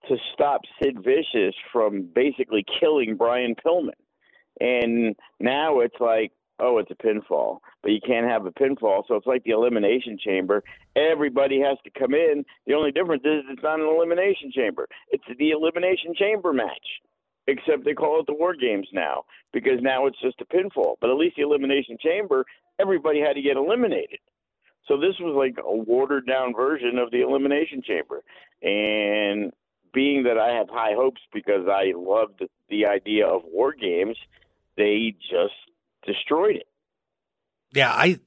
[0.09, 3.91] to stop Sid Vicious from basically killing Brian Pillman.
[4.61, 9.03] And now it's like, oh, it's a pinfall, but you can't have a pinfall.
[9.07, 10.63] So it's like the elimination chamber.
[10.97, 12.45] Everybody has to come in.
[12.67, 14.87] The only difference is it's not an elimination chamber.
[15.11, 16.87] It's the elimination chamber match.
[17.49, 20.95] Except they call it the War Games now because now it's just a pinfall.
[21.01, 22.45] But at least the elimination chamber,
[22.81, 24.21] everybody had to get eliminated.
[24.87, 28.23] So this was like a watered down version of the elimination chamber.
[28.63, 29.53] And
[29.93, 34.17] being that I have high hopes because I loved the idea of war games,
[34.77, 35.55] they just
[36.07, 36.67] destroyed it.
[37.73, 38.21] Yeah, I,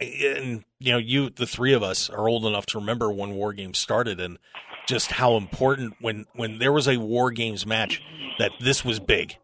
[0.00, 3.52] and you know, you the three of us are old enough to remember when war
[3.52, 4.38] games started and
[4.86, 8.02] just how important when when there was a war games match
[8.38, 9.36] that this was big.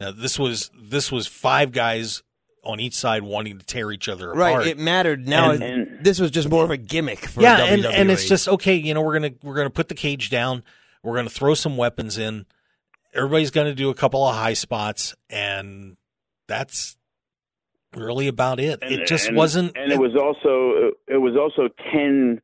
[0.00, 2.22] Now, this was this was five guys
[2.64, 4.50] on each side wanting to tear each other right.
[4.50, 4.66] apart.
[4.66, 5.26] It mattered.
[5.26, 7.72] Now And- it- this was just more of a gimmick for yeah, WWE.
[7.72, 8.74] and and it's just okay.
[8.76, 10.62] You know, we're gonna we're gonna put the cage down.
[11.02, 12.46] We're gonna throw some weapons in.
[13.14, 15.96] Everybody's gonna do a couple of high spots, and
[16.48, 16.96] that's
[17.94, 18.78] really about it.
[18.82, 19.76] And- it just and- wasn't.
[19.76, 22.40] And it was also it was also ten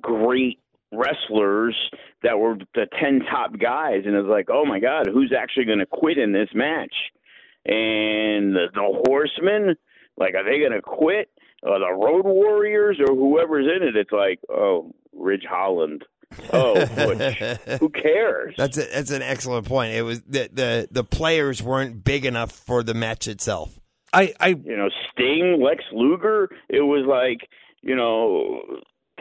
[0.00, 0.58] great
[0.96, 1.76] wrestlers
[2.22, 5.78] that were the ten top guys, and it's like, oh my god, who's actually going
[5.78, 6.94] to quit in this match?
[7.66, 9.76] And the, the Horsemen,
[10.16, 11.30] like, are they going to quit?
[11.62, 13.96] Or the Road Warriors, or whoever's in it?
[13.96, 16.04] It's like, oh, Ridge Holland.
[16.52, 17.38] Oh, Butch.
[17.80, 18.54] who cares?
[18.58, 19.94] That's a, that's an excellent point.
[19.94, 23.78] It was the, the the players weren't big enough for the match itself.
[24.12, 26.50] I I you know, Sting, Lex Luger.
[26.68, 27.48] It was like,
[27.82, 28.60] you know,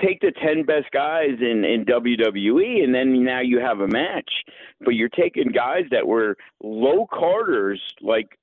[0.01, 4.31] take the 10 best guys in, in WWE, and then now you have a match.
[4.81, 8.37] But you're taking guys that were low carders, like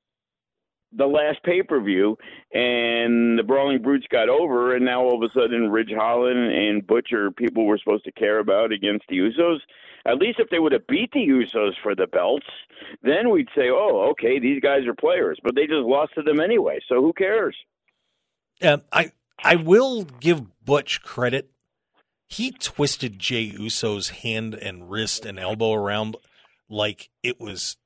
[0.93, 2.19] the last pay per view,
[2.53, 6.87] and the Brawling Brutes got over, and now all of a sudden Ridge Holland and
[6.87, 9.59] Butcher, people were supposed to care about against the Usos.
[10.07, 12.47] At least if they would have beat the Usos for the belts,
[13.03, 15.39] then we'd say, oh, okay, these guys are players.
[15.45, 17.57] But they just lost to them anyway, so who cares?
[18.61, 21.51] Yeah, I I will give Butch credit.
[22.27, 26.17] He twisted Jey Uso's hand and wrist and elbow around
[26.69, 27.77] like it was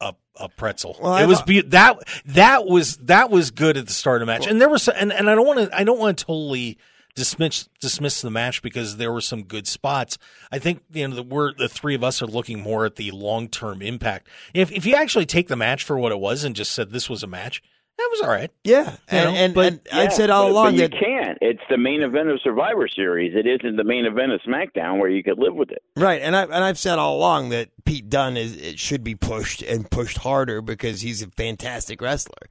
[0.00, 0.96] a a pretzel.
[1.00, 4.32] Well, it was be- that that was that was good at the start of the
[4.32, 4.46] match.
[4.46, 6.78] and there was and, and I don't want to I don't want to totally
[7.14, 10.16] dismiss dismiss the match because there were some good spots.
[10.52, 13.10] I think you know the we're the three of us are looking more at the
[13.10, 14.28] long term impact.
[14.54, 17.10] If if you actually take the match for what it was and just said this
[17.10, 17.60] was a match,
[17.98, 18.50] that was all right.
[18.64, 21.38] Yeah, and, know, and, but- and I've said all but, along but you that can't.
[21.40, 23.34] It's the main event of Survivor Series.
[23.34, 25.82] It isn't the main event of SmackDown where you could live with it.
[25.96, 29.14] right, and I and I've said all along that Pete Dunne is it should be
[29.14, 32.48] pushed and pushed harder because he's a fantastic wrestler,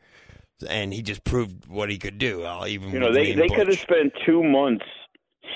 [0.70, 2.46] and he just proved what he could do.
[2.68, 4.86] even You know, they they could have spent two months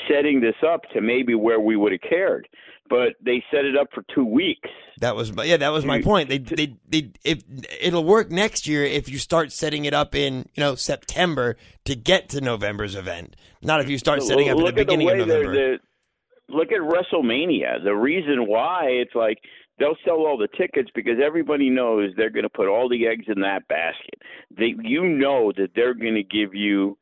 [0.10, 2.47] setting this up to maybe where we would have cared,
[2.91, 4.69] but they set it up for two weeks.
[4.99, 6.27] That was yeah, that was my point.
[6.27, 7.41] They they they if
[7.80, 11.95] it'll work next year if you start setting it up in you know September to
[11.95, 15.27] get to November's event, not if you start setting up at the beginning the of
[15.27, 15.54] November.
[15.54, 17.82] they're- the- look at WrestleMania.
[17.82, 19.38] The reason why it's like
[19.80, 23.25] they'll sell all the tickets because everybody knows they're going to put all the eggs
[23.34, 24.21] in that basket.
[24.56, 26.97] They, you know that they're going to give you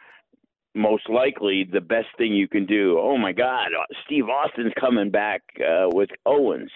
[0.79, 2.97] most likely the best thing you can do.
[2.99, 6.71] Oh my God, uh, Steve Austin's coming back uh, with Owens,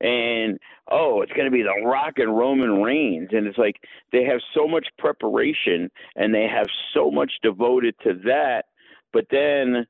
[0.00, 0.58] and
[0.90, 3.76] oh, it's going to be The Rock and Roman Reigns, and it's like
[4.12, 8.64] they have so much preparation and they have so much devoted to that,
[9.12, 9.86] but then.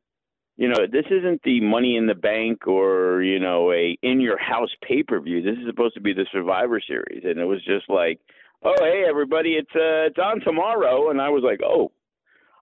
[0.56, 4.36] You know, this isn't the Money in the Bank or you know a in your
[4.36, 5.40] house pay per view.
[5.40, 8.20] This is supposed to be the Survivor Series, and it was just like,
[8.62, 11.92] oh hey everybody, it's uh, it's on tomorrow, and I was like, oh,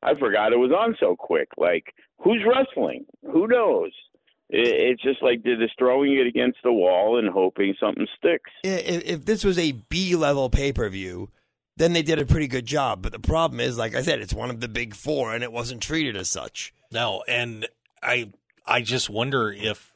[0.03, 1.49] I forgot it was on so quick.
[1.57, 3.07] Like, who's wrestling?
[3.31, 3.91] Who knows?
[4.51, 8.51] It, it's just like they're just throwing it against the wall and hoping something sticks.
[8.65, 11.31] If, if this was a B level pay per view,
[11.77, 13.03] then they did a pretty good job.
[13.03, 15.53] But the problem is, like I said, it's one of the big four, and it
[15.53, 16.73] wasn't treated as such.
[16.91, 17.67] No, and
[18.03, 18.31] I
[18.67, 19.93] I just wonder if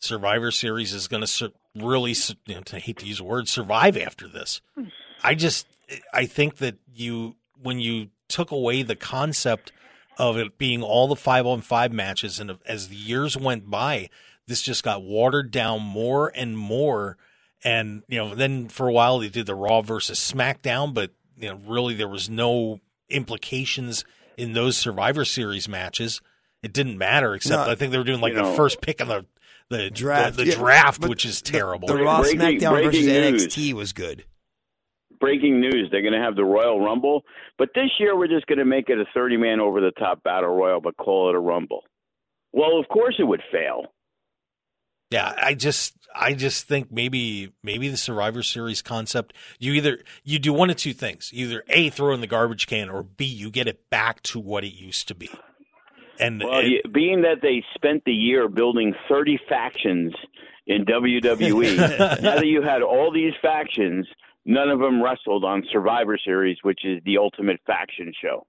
[0.00, 3.24] Survivor Series is going to su- really, su- you know, I hate to use the
[3.24, 4.60] word, survive after this.
[4.74, 4.84] Hmm.
[5.22, 5.66] I just
[6.12, 9.72] I think that you when you took away the concept
[10.18, 14.08] of it being all the five on five matches, and as the years went by,
[14.46, 17.16] this just got watered down more and more.
[17.64, 21.48] And you know, then for a while they did the Raw versus SmackDown, but you
[21.48, 24.04] know, really there was no implications
[24.36, 26.20] in those Survivor Series matches.
[26.62, 27.72] It didn't matter, except No.
[27.72, 29.26] I think they were doing like You the first pick in the
[29.70, 31.88] the Draft, the, the yeah, draft, but which is terrible.
[31.88, 33.46] The, Raw Breaking- SmackDown versus news.
[33.46, 34.24] NXT was good.
[35.24, 37.22] Breaking news: They're going to have the Royal Rumble,
[37.56, 40.98] but this year we're just going to make it a thirty-man over-the-top battle royal, but
[40.98, 41.82] call it a Rumble.
[42.52, 43.86] Well, of course it would fail.
[45.10, 50.38] Yeah, I just I just think maybe maybe the Survivor Series concept you either you
[50.38, 51.30] do one of two things.
[51.32, 54.62] Either A throw in the garbage can or B you get it back to what
[54.62, 55.30] it used to be.
[56.20, 60.12] And, Well, and- being that they spent the year building 30 factions
[60.66, 61.76] in WWE,
[62.22, 64.06] now that you had all these factions,
[64.44, 68.46] none of them wrestled on Survivor Series, which is the ultimate faction show.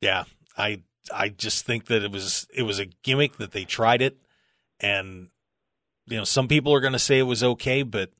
[0.00, 0.24] yeah,
[0.56, 4.18] I I just think that it was it was a gimmick that they tried it
[4.80, 5.28] and
[6.06, 8.10] you know some people are going to say it was okay but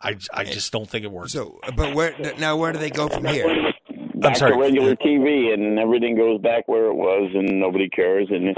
[0.00, 1.30] I I eh, just don't think it worked.
[1.30, 2.56] So, but where now?
[2.56, 3.46] Where do they go from here?
[4.14, 4.52] Back sorry.
[4.52, 8.28] to regular TV, and everything goes back where it was, and nobody cares.
[8.30, 8.56] And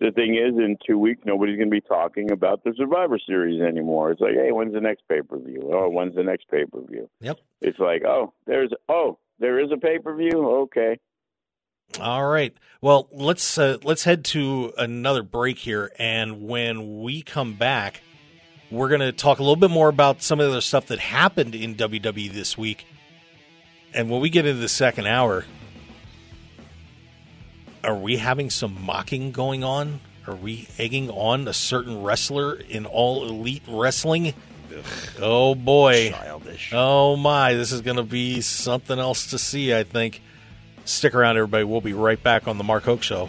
[0.00, 3.60] the thing is, in two weeks, nobody's going to be talking about the Survivor Series
[3.60, 4.12] anymore.
[4.12, 5.70] It's like, hey, when's the next pay per view?
[5.72, 7.08] Oh, when's the next pay per view?
[7.20, 7.38] Yep.
[7.60, 10.48] It's like, oh, there's, oh, there is a pay per view.
[10.62, 10.98] Okay.
[12.00, 12.54] All right.
[12.80, 18.02] Well, let's uh, let's head to another break here, and when we come back,
[18.70, 20.98] we're going to talk a little bit more about some of the other stuff that
[20.98, 22.86] happened in WWE this week.
[23.94, 25.46] And when we get into the second hour,
[27.84, 30.00] are we having some mocking going on?
[30.26, 34.34] Are we egging on a certain wrestler in all elite wrestling?
[35.20, 36.10] Oh boy.
[36.10, 36.70] Childish.
[36.74, 40.22] Oh my, this is going to be something else to see, I think.
[40.84, 41.64] Stick around, everybody.
[41.64, 43.28] We'll be right back on The Mark Hoke Show.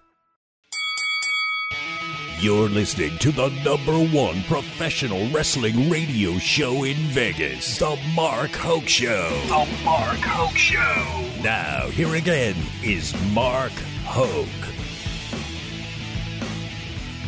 [2.41, 8.87] You're listening to the number one professional wrestling radio show in Vegas, The Mark Hoke
[8.87, 9.29] Show.
[9.45, 11.43] The Mark Hoke Show.
[11.43, 13.71] Now, here again is Mark
[14.05, 14.47] Hoke.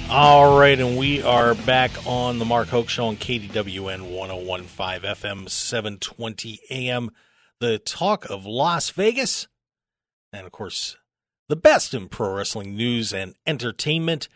[0.09, 5.47] All right, and we are back on the Mark Hoke Show on KDWN 1015 FM
[5.47, 7.11] 720 AM,
[7.59, 9.47] the talk of Las Vegas.
[10.31, 10.97] And of course,
[11.49, 14.27] the best in pro wrestling news and entertainment.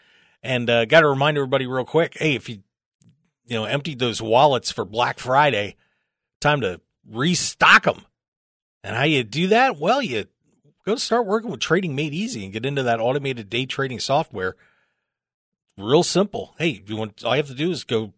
[0.43, 2.59] And uh, got to remind everybody real quick hey, if you
[3.45, 5.75] you know emptied those wallets for Black Friday,
[6.39, 8.05] time to restock them.
[8.83, 9.77] And how you do that?
[9.77, 10.25] Well, you
[10.85, 14.55] go start working with Trading Made Easy and get into that automated day trading software
[15.77, 16.55] real simple.
[16.57, 18.13] Hey, you want all you have to do is go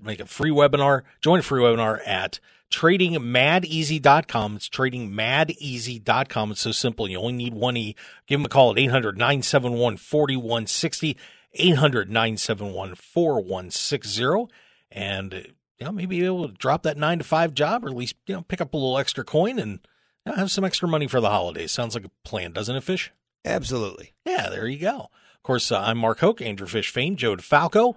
[0.00, 1.02] make a free webinar.
[1.20, 4.56] Join a free webinar at tradingmadeasy.com.
[4.56, 6.50] It's tradingmadeasy.com.
[6.50, 7.08] It's so simple.
[7.08, 7.94] You only need one E.
[8.26, 11.16] Give them a call at 800 971 4160.
[11.54, 14.54] 800 971 4160.
[14.90, 15.32] And,
[15.78, 18.16] you know, maybe be able to drop that nine to five job or at least,
[18.26, 19.80] you know, pick up a little extra coin and
[20.24, 21.72] you know, have some extra money for the holidays.
[21.72, 23.12] Sounds like a plan, doesn't it, Fish?
[23.44, 24.14] Absolutely.
[24.24, 25.10] Yeah, there you go.
[25.36, 27.96] Of course, uh, I'm Mark Hoke, Andrew Fish Fain, Joe DeFalco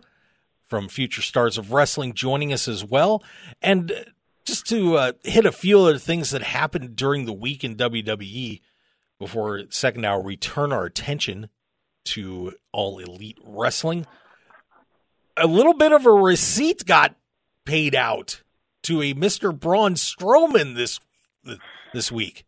[0.64, 3.24] from Future Stars of Wrestling joining us as well.
[3.62, 3.96] And uh,
[4.46, 8.62] just to uh, hit a few other things that happened during the week in WWE
[9.20, 11.50] before second hour, we turn our attention
[12.06, 14.06] to All Elite Wrestling.
[15.38, 17.16] A little bit of a receipt got
[17.66, 18.42] paid out
[18.84, 19.58] to a Mr.
[19.58, 21.00] Braun Strowman this
[21.94, 22.46] this week,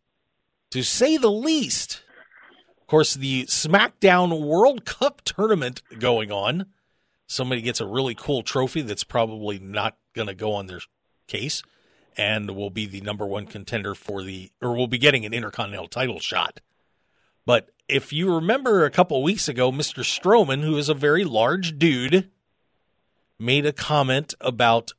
[0.70, 2.02] to say the least.
[2.80, 6.66] Of course, the SmackDown World Cup tournament going on.
[7.26, 10.80] Somebody gets a really cool trophy that's probably not going to go on their
[11.26, 11.62] case
[12.16, 15.88] and will be the number one contender for the, or will be getting an Intercontinental
[15.88, 16.60] title shot.
[17.46, 20.02] But if you remember a couple weeks ago, Mr.
[20.04, 22.30] Strowman, who is a very large dude,
[23.38, 24.92] made a comment about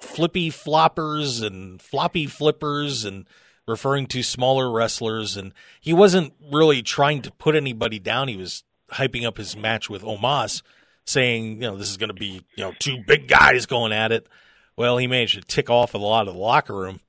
[0.00, 3.26] flippy floppers and floppy flippers and
[3.66, 5.36] referring to smaller wrestlers.
[5.36, 8.28] And he wasn't really trying to put anybody down.
[8.28, 10.62] He was hyping up his match with Omos,
[11.04, 14.12] saying, you know, this is going to be, you know, two big guys going at
[14.12, 14.26] it.
[14.76, 17.00] Well, he managed to tick off a lot of the locker room.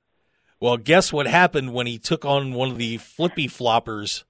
[0.60, 4.24] Well, guess what happened when he took on one of the flippy floppers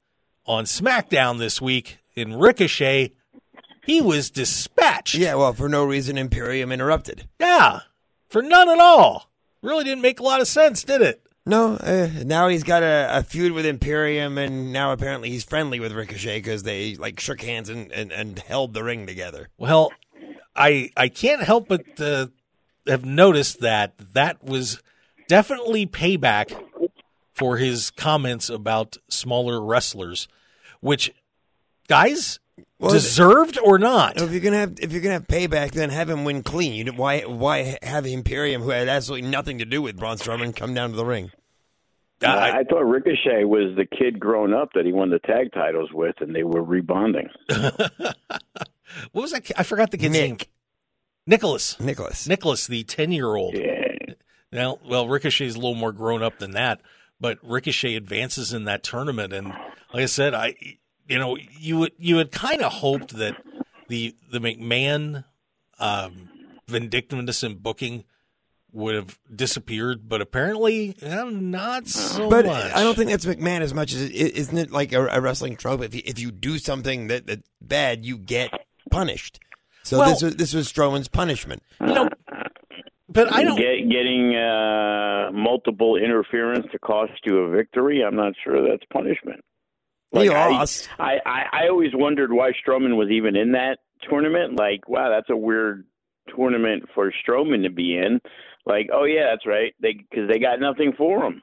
[0.46, 3.14] on SmackDown this week in Ricochet?
[3.86, 5.16] He was dispatched.
[5.16, 7.28] Yeah, well, for no reason, Imperium interrupted.
[7.40, 7.82] Yeah,
[8.30, 9.30] for none at all.
[9.62, 11.22] Really didn't make a lot of sense, did it?
[11.46, 15.80] No, uh, now he's got a, a, feud with Imperium, and now apparently he's friendly
[15.80, 19.50] with Ricochet because they like shook hands and, and, and, held the ring together.
[19.58, 19.92] Well,
[20.56, 22.28] I I can't help but uh,
[22.86, 24.84] have noticed that that was
[25.28, 26.56] definitely payback
[27.42, 30.28] for his comments about smaller wrestlers,
[30.80, 31.12] which
[31.88, 32.40] guys
[32.78, 34.22] well, deserved or not.
[34.22, 36.76] If you're gonna have if you're gonna have payback, then have him win clean.
[36.76, 40.76] You why why have Imperium, who had absolutely nothing to do with Braun Strowman, come
[40.76, 41.32] down to the ring?
[42.22, 45.90] I, I thought Ricochet was the kid grown up that he won the tag titles
[45.92, 47.28] with, and they were rebonding.
[47.50, 48.14] what
[49.14, 49.50] was that?
[49.58, 50.30] I forgot the kid's Nick.
[50.30, 50.38] name.
[51.26, 51.80] Nicholas.
[51.80, 52.28] Nicholas.
[52.28, 53.56] Nicholas, the ten year old.
[53.56, 54.14] Yeah.
[54.52, 56.82] Now, well, Ricochet's a little more grown up than that,
[57.22, 59.48] but Ricochet advances in that tournament, and
[59.94, 60.56] like I said, I
[61.08, 63.42] you know, you would you had kind of hoped that
[63.88, 65.24] the the McMahon
[65.80, 66.30] um,
[66.68, 68.04] vindictiveness in booking
[68.74, 72.74] would have disappeared, but apparently eh, not so but much.
[72.74, 75.58] I don't think that's McMahon as much as it, isn't it like a, a wrestling
[75.58, 75.82] trope?
[75.82, 78.52] If you, if you do something that that's bad, you get
[78.90, 79.40] punished.
[79.84, 81.62] So Well- this was this was Strowman's punishment.
[81.82, 82.10] you know,
[83.12, 83.58] but I don't.
[83.58, 88.04] Get, getting uh, multiple interference to cost you a victory.
[88.04, 89.42] I'm not sure that's punishment.
[90.12, 90.90] he Like, I- lost.
[91.00, 94.58] I, I I always wondered why Strowman was even in that tournament.
[94.58, 95.86] Like, wow, that's a weird
[96.36, 98.20] tournament for Strowman to be in.
[98.66, 99.74] Like, oh yeah, that's right.
[99.82, 101.42] They because they got nothing for him.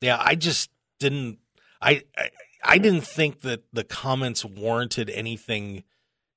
[0.00, 1.38] Yeah, I just didn't.
[1.80, 2.30] I, I
[2.64, 5.84] I didn't think that the comments warranted anything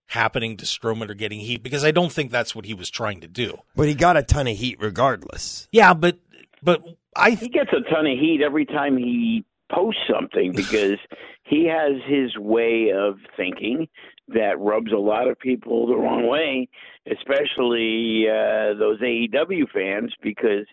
[0.10, 3.22] happening to Strowman or getting heat because I don't think that's what he was trying
[3.22, 3.60] to do.
[3.76, 5.68] but he got a ton of heat regardless.
[5.72, 6.18] Yeah, but
[6.62, 6.84] but
[7.16, 10.97] I He gets a ton of heat every time he posts something because
[11.43, 13.88] he has his way of thinking
[14.30, 16.68] that rubs a lot of people the wrong way,
[17.10, 20.66] especially uh, those AEW fans because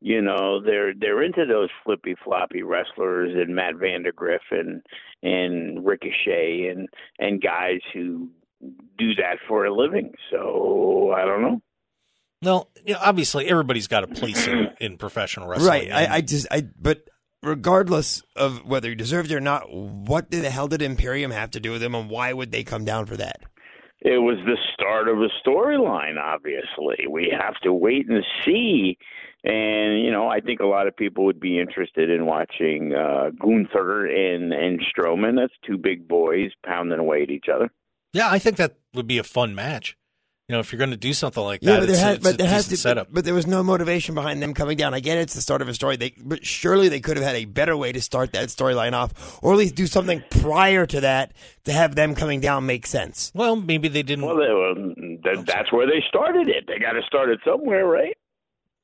[0.00, 4.82] you know they're they're into those flippy floppy wrestlers and Matt Vandergriff and
[5.22, 6.88] and Ricochet and
[7.18, 8.30] and guys who
[8.60, 10.12] do that for a living.
[10.30, 11.60] So I don't know.
[12.42, 15.68] no, you know, obviously everybody's got a place in, in professional wrestling.
[15.68, 15.92] Right.
[15.92, 17.08] I, I just I but
[17.42, 21.60] regardless of whether he deserved it or not, what the hell did Imperium have to
[21.60, 23.40] do with him, and why would they come down for that?
[24.02, 27.06] It was the start of a storyline, obviously.
[27.08, 28.96] We have to wait and see.
[29.44, 33.30] And, you know, I think a lot of people would be interested in watching uh,
[33.38, 35.36] Gunther and, and Strowman.
[35.36, 37.70] That's two big boys pounding away at each other.
[38.12, 39.96] Yeah, I think that would be a fun match.
[40.48, 42.14] You know, if you're going to do something like Yeah, that, but there, it's, has,
[42.16, 43.06] it's but a there has to setup.
[43.12, 44.94] But there was no motivation behind them coming down.
[44.94, 45.94] I get it, it's the start of a story.
[45.96, 49.38] They, but surely they could have had a better way to start that storyline off,
[49.44, 51.34] or at least do something prior to that
[51.66, 53.30] to have them coming down make sense.
[53.32, 54.24] well, maybe they didn't.
[54.24, 54.94] Well, they, were-
[55.36, 56.64] that, that's where they started it.
[56.66, 58.16] They got to start it somewhere, right?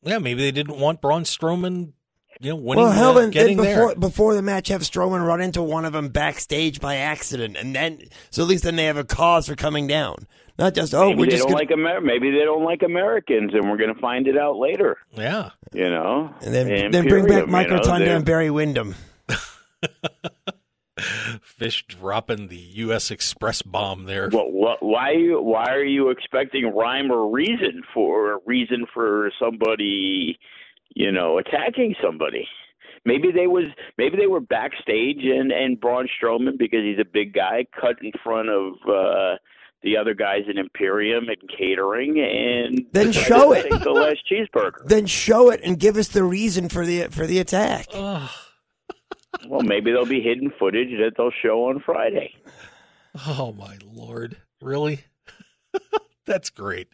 [0.02, 1.94] yeah, maybe they didn't want Braun Strowman
[2.40, 3.96] you know, winning, well, hell, uh, then, getting then before there.
[3.96, 8.02] before the match, have Strowman run into one of them backstage by accident, and then
[8.30, 10.26] so at least then they have a cause for coming down.
[10.58, 12.82] Not just oh, maybe we're they just don't gonna, like Amer- Maybe they don't like
[12.82, 14.96] Americans, and we're going to find it out later.
[15.14, 15.50] Yeah.
[15.72, 18.94] You know, and then then bring back Imperium, Mike you know, Rotunda and Barry Windham.
[21.42, 23.10] Fish dropping the U.S.
[23.10, 24.30] Express bomb there.
[24.30, 25.10] What, what, why?
[25.12, 30.38] you- Why are you expecting rhyme or reason for reason for somebody,
[30.96, 32.48] you know, attacking somebody?
[33.04, 33.64] Maybe they was
[33.98, 38.10] maybe they were backstage and and Braun Strowman because he's a big guy cut in
[38.24, 39.36] front of uh
[39.82, 43.68] the other guys in Imperium and catering and Then show it.
[43.70, 44.84] the last cheeseburger.
[44.86, 47.86] Then show it and give us the reason for the for the attack.
[47.92, 48.28] Ugh.
[49.48, 52.32] Well, maybe there'll be hidden footage that they'll show on Friday.
[53.28, 54.38] Oh my lord!
[54.62, 55.04] Really?
[56.26, 56.88] That's great.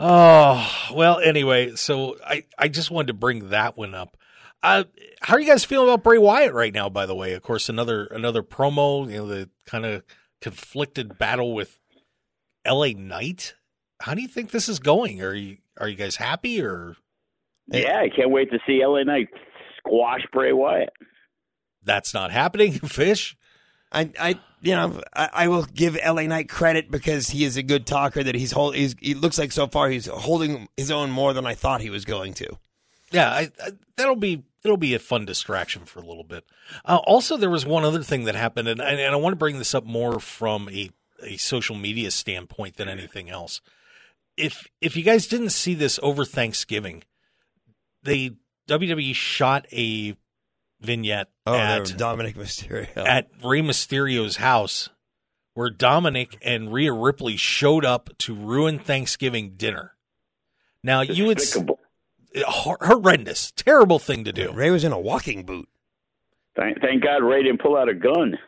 [0.00, 1.18] Oh well.
[1.20, 4.16] Anyway, so I I just wanted to bring that one up.
[4.62, 4.84] Uh,
[5.20, 6.88] how are you guys feeling about Bray Wyatt right now?
[6.88, 9.08] By the way, of course, another another promo.
[9.10, 10.02] You know the kind of
[10.40, 11.78] conflicted battle with
[12.64, 12.94] L.A.
[12.94, 13.54] Knight.
[14.00, 15.22] How do you think this is going?
[15.22, 16.96] Are you are you guys happy or
[17.68, 19.28] Yeah, I can't wait to see LA Knight
[19.78, 20.90] squash Bray Wyatt.
[21.82, 22.72] that's not happening?
[22.80, 23.36] Fish.
[23.94, 27.62] I, I, you know, I, I will give LA Knight credit because he is a
[27.62, 28.22] good talker.
[28.22, 31.46] That he's hold, he's, he looks like so far he's holding his own more than
[31.46, 32.58] I thought he was going to.
[33.10, 36.44] Yeah, I, I, that'll be it'll be a fun distraction for a little bit.
[36.84, 39.58] Uh, also, there was one other thing that happened, and, and I want to bring
[39.58, 40.90] this up more from a
[41.22, 43.60] a social media standpoint than anything else.
[44.36, 47.04] If if you guys didn't see this over Thanksgiving,
[48.02, 48.36] they
[48.68, 50.16] WWE shot a
[50.84, 52.96] vignette Oh, at Dominik Mysterio.
[52.96, 54.88] at Rey Mysterio's house,
[55.54, 59.96] where Dominik and Rhea Ripley showed up to ruin Thanksgiving dinner.
[60.82, 61.78] Now you would s- Despicable.
[62.46, 64.52] horrendous, terrible thing to do.
[64.52, 65.68] Rey was in a walking boot.
[66.56, 68.38] Thank, thank God Rey didn't pull out a gun.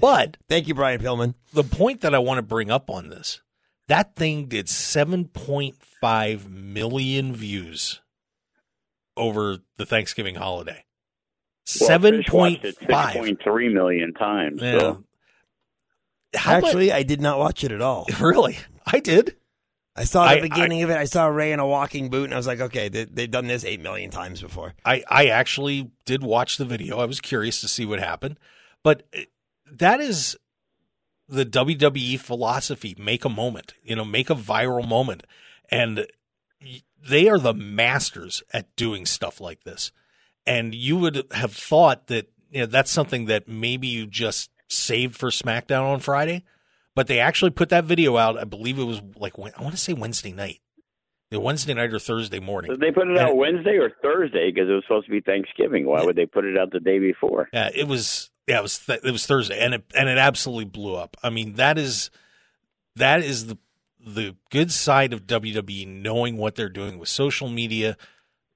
[0.00, 1.34] But Thank you, Brian Pillman.
[1.52, 3.40] the point that I want to bring up on this,
[3.88, 8.00] that thing did 7.5 million views
[9.16, 10.84] over the Thanksgiving holiday.
[11.80, 12.76] Well, Fish 7.5.
[12.88, 14.62] 6.3 million times.
[14.62, 14.78] Yeah.
[14.78, 15.04] So.
[16.34, 18.06] How mu- Actually, I did not watch it at all.
[18.20, 18.58] really?
[18.86, 19.36] I did.
[19.96, 20.96] I saw the I- beginning of it.
[20.96, 23.46] I saw Rey in a walking boot, and I was like, okay, they, they've done
[23.48, 24.74] this eight million times before.
[24.84, 26.98] I, I actually did watch the video.
[26.98, 28.38] I was curious to see what happened.
[28.82, 29.22] But uh,
[29.70, 30.36] that is
[31.28, 35.24] the WWE philosophy make a moment, you know, make a viral moment.
[35.70, 36.06] And
[37.06, 39.92] they are the masters at doing stuff like this.
[40.48, 45.16] And you would have thought that, you know, that's something that maybe you just saved
[45.16, 46.44] for SmackDown on Friday.
[46.94, 48.38] But they actually put that video out.
[48.38, 50.60] I believe it was like, I want to say Wednesday night.
[51.30, 52.70] The Wednesday night or Thursday morning.
[52.70, 54.50] Did they put it out Wednesday or Thursday?
[54.50, 55.84] Because it was supposed to be Thanksgiving.
[55.84, 57.50] Why would they put it out the day before?
[57.52, 58.30] Yeah, it was.
[58.46, 58.78] Yeah, it was.
[58.78, 61.18] Th- it was Thursday, and it and it absolutely blew up.
[61.22, 62.10] I mean, that is
[62.96, 63.58] that is the
[64.00, 67.98] the good side of WWE knowing what they're doing with social media,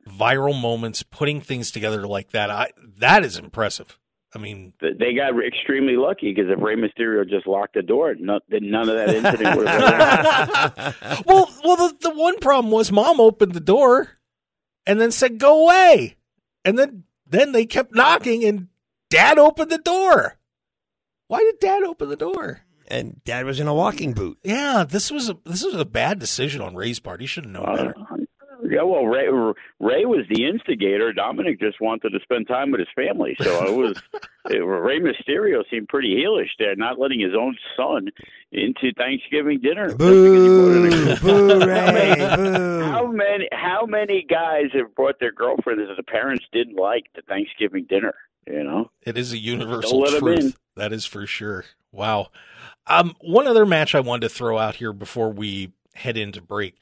[0.08, 2.50] viral moments, putting things together like that.
[2.50, 3.98] I that is impressive.
[4.34, 8.40] I mean, They got extremely lucky because if Rey Mysterio just locked the door, no,
[8.48, 11.24] then none of that incident would have happened.
[11.26, 14.08] well, well, the the one problem was Mom opened the door,
[14.86, 16.16] and then said go away,
[16.64, 18.68] and then then they kept knocking, and
[19.10, 20.38] Dad opened the door.
[21.28, 22.60] Why did Dad open the door?
[22.88, 24.38] And Dad was in a walking boot.
[24.42, 27.20] Yeah, this was a this was a bad decision on Rey's part.
[27.20, 27.94] He should have known Uh, better.
[28.72, 29.28] Yeah, well, Rey,
[29.80, 31.12] Rey was the instigator.
[31.12, 33.36] Dominik just wanted to spend time with his family.
[33.40, 34.02] So it was
[34.50, 38.08] it, Rey Mysterio seemed pretty heelish there, not letting his own son
[38.50, 39.88] into Thanksgiving dinner.
[39.88, 42.82] just because he Boo, boo, How Rey, many- boo.
[42.82, 47.22] How many how many guys have brought their girlfriends that the parents didn't like to
[47.22, 48.14] Thanksgiving dinner?
[48.46, 50.40] You know, It is a universal Don't let 'em in.
[50.40, 50.58] truth.
[50.76, 51.64] That is for sure.
[51.92, 52.28] Wow.
[52.86, 56.74] Um, one other match I wanted to throw out here before we head into break.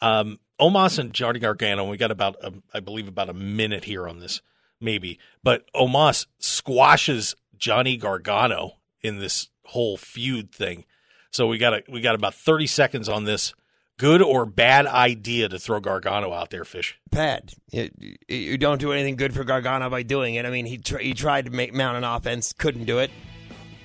[0.00, 1.88] Um, Omos and Johnny Gargano.
[1.88, 4.40] We got about, a, I believe, about a minute here on this,
[4.80, 5.18] maybe.
[5.42, 10.84] But Omos squashes Johnny Gargano in this whole feud thing.
[11.30, 13.54] So we got a, we got about thirty seconds on this.
[13.96, 16.98] Good or bad idea to throw Gargano out there, fish?
[17.10, 17.52] Bad.
[17.70, 17.90] You,
[18.28, 20.44] you don't do anything good for Gargano by doing it.
[20.44, 23.10] I mean, he tr- he tried to make mount an offense, couldn't do it.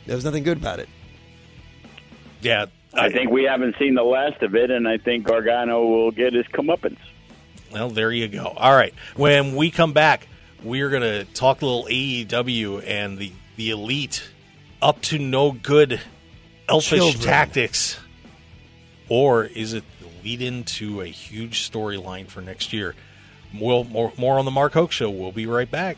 [0.07, 0.89] There was nothing good about it.
[2.41, 6.11] Yeah, I think we haven't seen the last of it, and I think Gargano will
[6.11, 6.97] get his comeuppance.
[7.71, 8.45] Well, there you go.
[8.57, 8.93] All right.
[9.15, 10.27] When we come back,
[10.63, 14.27] we're going to talk a little AEW and the, the elite
[14.81, 16.01] up to no good
[16.67, 17.23] elfish Children.
[17.23, 17.99] tactics.
[19.07, 22.95] Or is it the lead into a huge storyline for next year?
[23.59, 25.09] We'll more more on the Mark Hoke Show.
[25.09, 25.97] We'll be right back.